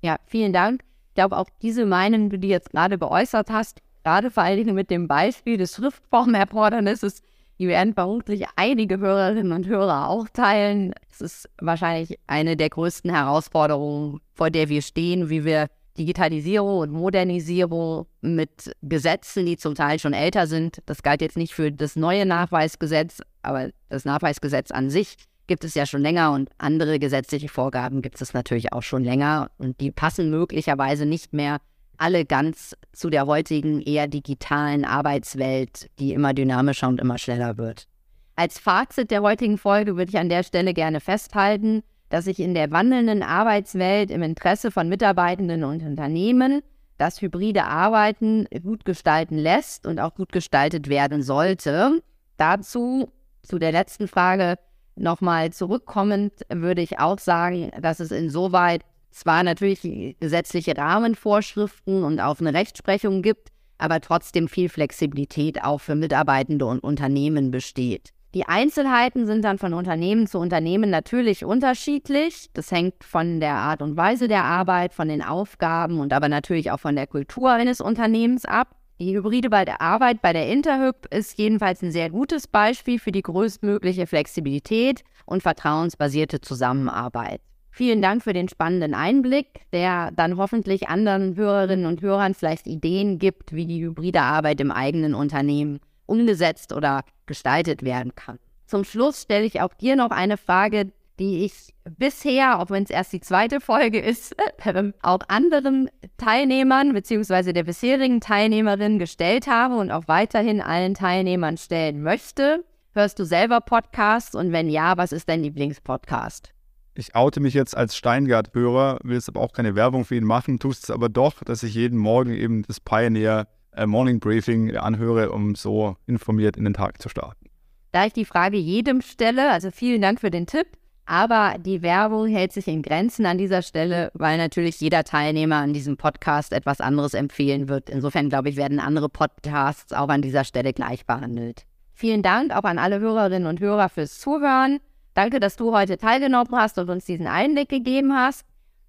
Ja, 0.01 0.17
vielen 0.25 0.53
Dank. 0.53 0.81
Ich 1.15 1.17
glaube, 1.17 1.37
auch 1.37 1.47
diese 1.61 1.85
Meinung, 1.85 2.29
die 2.29 2.41
du 2.41 2.47
jetzt 2.47 2.71
gerade 2.71 2.97
geäußert 2.97 3.49
hast, 3.49 3.81
gerade 4.03 4.29
vor 4.29 4.43
allen 4.43 4.57
Dingen 4.57 4.75
mit 4.75 4.89
dem 4.89 5.07
Beispiel 5.07 5.55
des 5.55 5.73
Schriftformerfordernisses, 5.73 7.21
die 7.57 7.69
werden 7.69 7.93
vermutlich 7.93 8.43
einige 8.57 8.99
Hörerinnen 8.99 9.53
und 9.53 9.65
Hörer 9.65 10.09
auch 10.09 10.27
teilen. 10.27 10.93
Es 11.09 11.21
ist 11.21 11.49
wahrscheinlich 11.57 12.19
eine 12.27 12.57
der 12.57 12.69
größten 12.69 13.09
Herausforderungen, 13.09 14.19
vor 14.33 14.49
der 14.49 14.67
wir 14.67 14.81
stehen, 14.81 15.29
wie 15.29 15.45
wir 15.45 15.67
Digitalisierung 15.97 16.79
und 16.79 16.91
Modernisierung 16.91 18.07
mit 18.19 18.73
Gesetzen, 18.81 19.45
die 19.45 19.55
zum 19.55 19.73
Teil 19.73 19.99
schon 19.99 20.11
älter 20.11 20.47
sind. 20.47 20.79
Das 20.85 21.01
galt 21.01 21.21
jetzt 21.21 21.37
nicht 21.37 21.53
für 21.53 21.71
das 21.71 21.95
neue 21.95 22.25
Nachweisgesetz, 22.25 23.21
aber 23.41 23.69
das 23.87 24.03
Nachweisgesetz 24.03 24.69
an 24.69 24.89
sich 24.89 25.15
gibt 25.47 25.63
es 25.63 25.75
ja 25.75 25.85
schon 25.85 26.01
länger 26.01 26.31
und 26.31 26.49
andere 26.57 26.99
gesetzliche 26.99 27.49
Vorgaben 27.49 28.01
gibt 28.01 28.21
es 28.21 28.33
natürlich 28.33 28.73
auch 28.73 28.83
schon 28.83 29.03
länger 29.03 29.51
und 29.57 29.79
die 29.81 29.91
passen 29.91 30.29
möglicherweise 30.29 31.05
nicht 31.05 31.33
mehr 31.33 31.59
alle 31.97 32.25
ganz 32.25 32.75
zu 32.93 33.09
der 33.09 33.25
heutigen 33.25 33.81
eher 33.81 34.07
digitalen 34.07 34.85
Arbeitswelt, 34.85 35.89
die 35.99 36.13
immer 36.13 36.33
dynamischer 36.33 36.87
und 36.87 36.99
immer 36.99 37.17
schneller 37.17 37.57
wird. 37.57 37.87
Als 38.35 38.59
Fazit 38.59 39.11
der 39.11 39.21
heutigen 39.21 39.57
Folge 39.57 39.95
würde 39.95 40.09
ich 40.09 40.17
an 40.17 40.29
der 40.29 40.43
Stelle 40.43 40.73
gerne 40.73 40.99
festhalten, 40.99 41.83
dass 42.09 42.25
sich 42.25 42.39
in 42.39 42.53
der 42.53 42.71
wandelnden 42.71 43.23
Arbeitswelt 43.23 44.11
im 44.11 44.21
Interesse 44.23 44.71
von 44.71 44.89
Mitarbeitenden 44.89 45.63
und 45.63 45.83
Unternehmen 45.83 46.61
das 46.97 47.21
hybride 47.21 47.65
Arbeiten 47.65 48.45
gut 48.63 48.85
gestalten 48.85 49.37
lässt 49.37 49.85
und 49.85 49.99
auch 49.99 50.15
gut 50.15 50.31
gestaltet 50.31 50.89
werden 50.89 51.23
sollte. 51.23 52.01
Dazu, 52.37 53.11
zu 53.41 53.59
der 53.59 53.71
letzten 53.71 54.07
Frage 54.07 54.57
nochmal 54.95 55.51
zurückkommend, 55.51 56.33
würde 56.49 56.81
ich 56.81 56.99
auch 56.99 57.19
sagen, 57.19 57.71
dass 57.81 57.99
es 57.99 58.11
insoweit 58.11 58.81
zwar 59.11 59.43
natürlich 59.43 60.17
gesetzliche 60.19 60.77
Rahmenvorschriften 60.77 62.03
und 62.03 62.19
auch 62.19 62.39
eine 62.39 62.53
Rechtsprechung 62.53 63.21
gibt, 63.21 63.49
aber 63.77 64.01
trotzdem 64.01 64.47
viel 64.47 64.69
Flexibilität 64.69 65.63
auch 65.63 65.79
für 65.79 65.95
Mitarbeitende 65.95 66.65
und 66.65 66.79
Unternehmen 66.79 67.51
besteht. 67.51 68.11
Die 68.33 68.45
Einzelheiten 68.45 69.25
sind 69.25 69.45
dann 69.45 69.57
von 69.57 69.73
Unternehmen 69.73 70.27
zu 70.27 70.39
Unternehmen 70.39 70.89
natürlich 70.89 71.45
unterschiedlich. 71.45 72.49
Das 72.53 72.69
hängt 72.69 73.01
von 73.01 73.39
der 73.39 73.53
Art 73.53 73.81
und 73.81 73.95
Weise 73.95 74.27
der 74.27 74.43
Arbeit, 74.43 74.93
von 74.93 75.07
den 75.07 75.21
Aufgaben 75.21 76.01
und 76.01 76.11
aber 76.11 76.27
natürlich 76.27 76.69
auch 76.71 76.81
von 76.81 76.97
der 76.97 77.07
Kultur 77.07 77.51
eines 77.51 77.79
Unternehmens 77.79 78.43
ab. 78.43 78.75
Die 78.97 79.13
hybride 79.13 79.49
bei 79.49 79.65
der 79.65 79.81
Arbeit 79.81 80.21
bei 80.21 80.31
der 80.31 80.49
Interhyp 80.49 81.05
ist 81.13 81.37
jedenfalls 81.37 81.81
ein 81.81 81.91
sehr 81.91 82.09
gutes 82.09 82.47
Beispiel 82.47 82.97
für 82.97 83.11
die 83.11 83.23
größtmögliche 83.23 84.07
Flexibilität 84.07 85.03
und 85.25 85.43
vertrauensbasierte 85.43 86.39
Zusammenarbeit. 86.39 87.41
Vielen 87.71 88.01
Dank 88.01 88.23
für 88.23 88.31
den 88.31 88.47
spannenden 88.47 88.93
Einblick, 88.93 89.47
der 89.73 90.11
dann 90.11 90.37
hoffentlich 90.37 90.87
anderen 90.87 91.35
Hörerinnen 91.35 91.87
und 91.87 92.01
Hörern 92.01 92.33
vielleicht 92.33 92.67
Ideen 92.67 93.19
gibt, 93.19 93.51
wie 93.51 93.65
die 93.65 93.81
hybride 93.81 94.21
Arbeit 94.21 94.61
im 94.61 94.71
eigenen 94.71 95.13
Unternehmen 95.13 95.81
umgesetzt 96.05 96.71
oder 96.71 97.03
gestaltet 97.25 97.83
werden 97.83 98.15
kann. 98.15 98.39
Zum 98.65 98.85
Schluss 98.85 99.23
stelle 99.23 99.43
ich 99.43 99.59
auch 99.59 99.73
dir 99.73 99.97
noch 99.97 100.11
eine 100.11 100.37
Frage, 100.37 100.93
die 101.19 101.45
ich 101.45 101.73
bisher, 101.97 102.59
auch 102.59 102.69
wenn 102.69 102.83
es 102.83 102.89
erst 102.89 103.13
die 103.13 103.21
zweite 103.21 103.61
Folge 103.61 103.99
ist, 103.99 104.35
auch 105.01 105.19
anderen 105.27 105.89
Teilnehmern 106.17 106.93
bzw. 106.93 107.53
der 107.53 107.63
bisherigen 107.63 108.21
Teilnehmerin 108.21 108.99
gestellt 108.99 109.47
habe 109.47 109.75
und 109.75 109.91
auch 109.91 110.07
weiterhin 110.07 110.61
allen 110.61 110.93
Teilnehmern 110.93 111.57
stellen 111.57 112.01
möchte. 112.01 112.63
Hörst 112.93 113.19
du 113.19 113.25
selber 113.25 113.61
Podcasts 113.61 114.35
und 114.35 114.51
wenn 114.51 114.69
ja, 114.69 114.97
was 114.97 115.11
ist 115.11 115.27
dein 115.27 115.41
Lieblingspodcast? 115.41 116.53
Ich 116.97 117.13
oute 117.13 117.41
mich 117.41 117.53
jetzt 117.53 117.75
als 117.75 117.97
Steingart-Hörer, 117.97 118.99
will 119.03 119.15
jetzt 119.15 119.27
aber 119.27 119.41
auch 119.41 119.51
keine 119.51 119.75
Werbung 119.75 120.05
für 120.05 120.15
ihn 120.15 120.23
machen, 120.23 120.59
tust 120.59 120.85
es 120.85 120.89
aber 120.89 121.09
doch, 121.09 121.43
dass 121.43 121.61
ich 121.61 121.73
jeden 121.73 121.99
Morgen 121.99 122.31
eben 122.31 122.63
das 122.63 122.79
Pioneer 122.79 123.47
äh, 123.73 123.85
Morning 123.85 124.21
Briefing 124.21 124.77
anhöre, 124.77 125.31
um 125.31 125.55
so 125.55 125.97
informiert 126.07 126.55
in 126.55 126.63
den 126.63 126.73
Tag 126.73 127.01
zu 127.01 127.09
starten. 127.09 127.49
Da 127.91 128.05
ich 128.05 128.13
die 128.13 128.23
Frage 128.23 128.57
jedem 128.57 129.01
stelle, 129.01 129.51
also 129.51 129.71
vielen 129.71 130.01
Dank 130.01 130.21
für 130.21 130.31
den 130.31 130.47
Tipp, 130.47 130.67
aber 131.05 131.55
die 131.59 131.81
Werbung 131.81 132.27
hält 132.27 132.51
sich 132.51 132.67
in 132.67 132.81
Grenzen 132.81 133.25
an 133.25 133.37
dieser 133.37 133.61
Stelle, 133.61 134.11
weil 134.13 134.37
natürlich 134.37 134.79
jeder 134.79 135.03
Teilnehmer 135.03 135.57
an 135.57 135.73
diesem 135.73 135.97
Podcast 135.97 136.51
etwas 136.51 136.81
anderes 136.81 137.13
empfehlen 137.13 137.69
wird. 137.69 137.89
Insofern 137.89 138.29
glaube 138.29 138.49
ich, 138.49 138.55
werden 138.55 138.79
andere 138.79 139.09
Podcasts 139.09 139.93
auch 139.93 140.09
an 140.09 140.21
dieser 140.21 140.43
Stelle 140.43 140.73
gleich 140.73 141.05
behandelt. 141.05 141.65
Vielen 141.93 142.23
Dank 142.23 142.55
auch 142.55 142.63
an 142.63 142.79
alle 142.79 142.99
Hörerinnen 142.99 143.47
und 143.47 143.59
Hörer 143.59 143.89
fürs 143.89 144.19
Zuhören. 144.19 144.79
Danke, 145.13 145.39
dass 145.39 145.55
du 145.55 145.73
heute 145.73 145.97
teilgenommen 145.97 146.55
hast 146.55 146.77
und 146.77 146.89
uns 146.89 147.05
diesen 147.05 147.27
Einblick 147.27 147.69
gegeben 147.69 148.13
hast. 148.13 148.45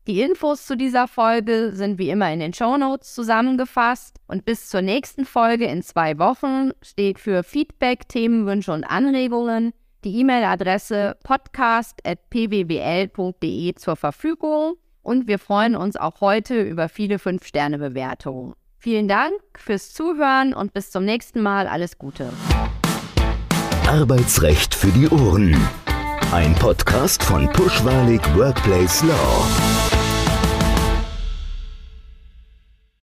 Die 0.07 0.23
Infos 0.23 0.67
zu 0.67 0.77
dieser 0.77 1.09
Folge 1.09 1.73
sind 1.75 1.99
wie 1.99 2.11
immer 2.11 2.33
in 2.33 2.41
den 2.41 2.55
Show 2.55 2.77
Notes 2.77 3.13
zusammengefasst 3.13 4.19
und 4.27 4.45
bis 4.45 4.69
zur 4.69 4.81
nächsten 4.81 5.25
Folge 5.25 5.67
in 5.67 5.83
zwei 5.83 6.19
Wochen 6.19 6.71
steht 6.81 7.19
für 7.19 7.43
Feedback, 7.43 8.09
Themenwünsche 8.09 8.73
und 8.73 8.85
Anregungen 8.85 9.73
die 10.07 10.21
E-Mail-Adresse 10.21 11.17
podcast.pwwl.de 11.25 13.75
zur 13.75 13.97
Verfügung 13.97 14.77
und 15.03 15.27
wir 15.27 15.41
freuen 15.41 15.75
uns 15.75 15.97
auch 15.97 16.21
heute 16.21 16.63
über 16.63 16.89
viele 16.89 17.17
5-Sterne-Bewertungen. 17.17 18.55
Vielen 18.79 19.09
Dank 19.09 19.35
fürs 19.57 19.93
Zuhören 19.93 20.55
und 20.55 20.73
bis 20.73 20.93
zum 20.93 21.05
nächsten 21.05 21.43
Mal. 21.43 21.67
Alles 21.67 21.99
Gute. 21.99 22.29
Arbeitsrecht 23.89 24.77
für 24.77 24.93
die 24.93 25.09
Ohren. 25.09 25.57
Ein 26.33 26.55
Podcast 26.55 27.25
von 27.25 27.53
Pushwalig 27.53 28.21
Workplace 28.37 29.03
Law. 29.03 29.96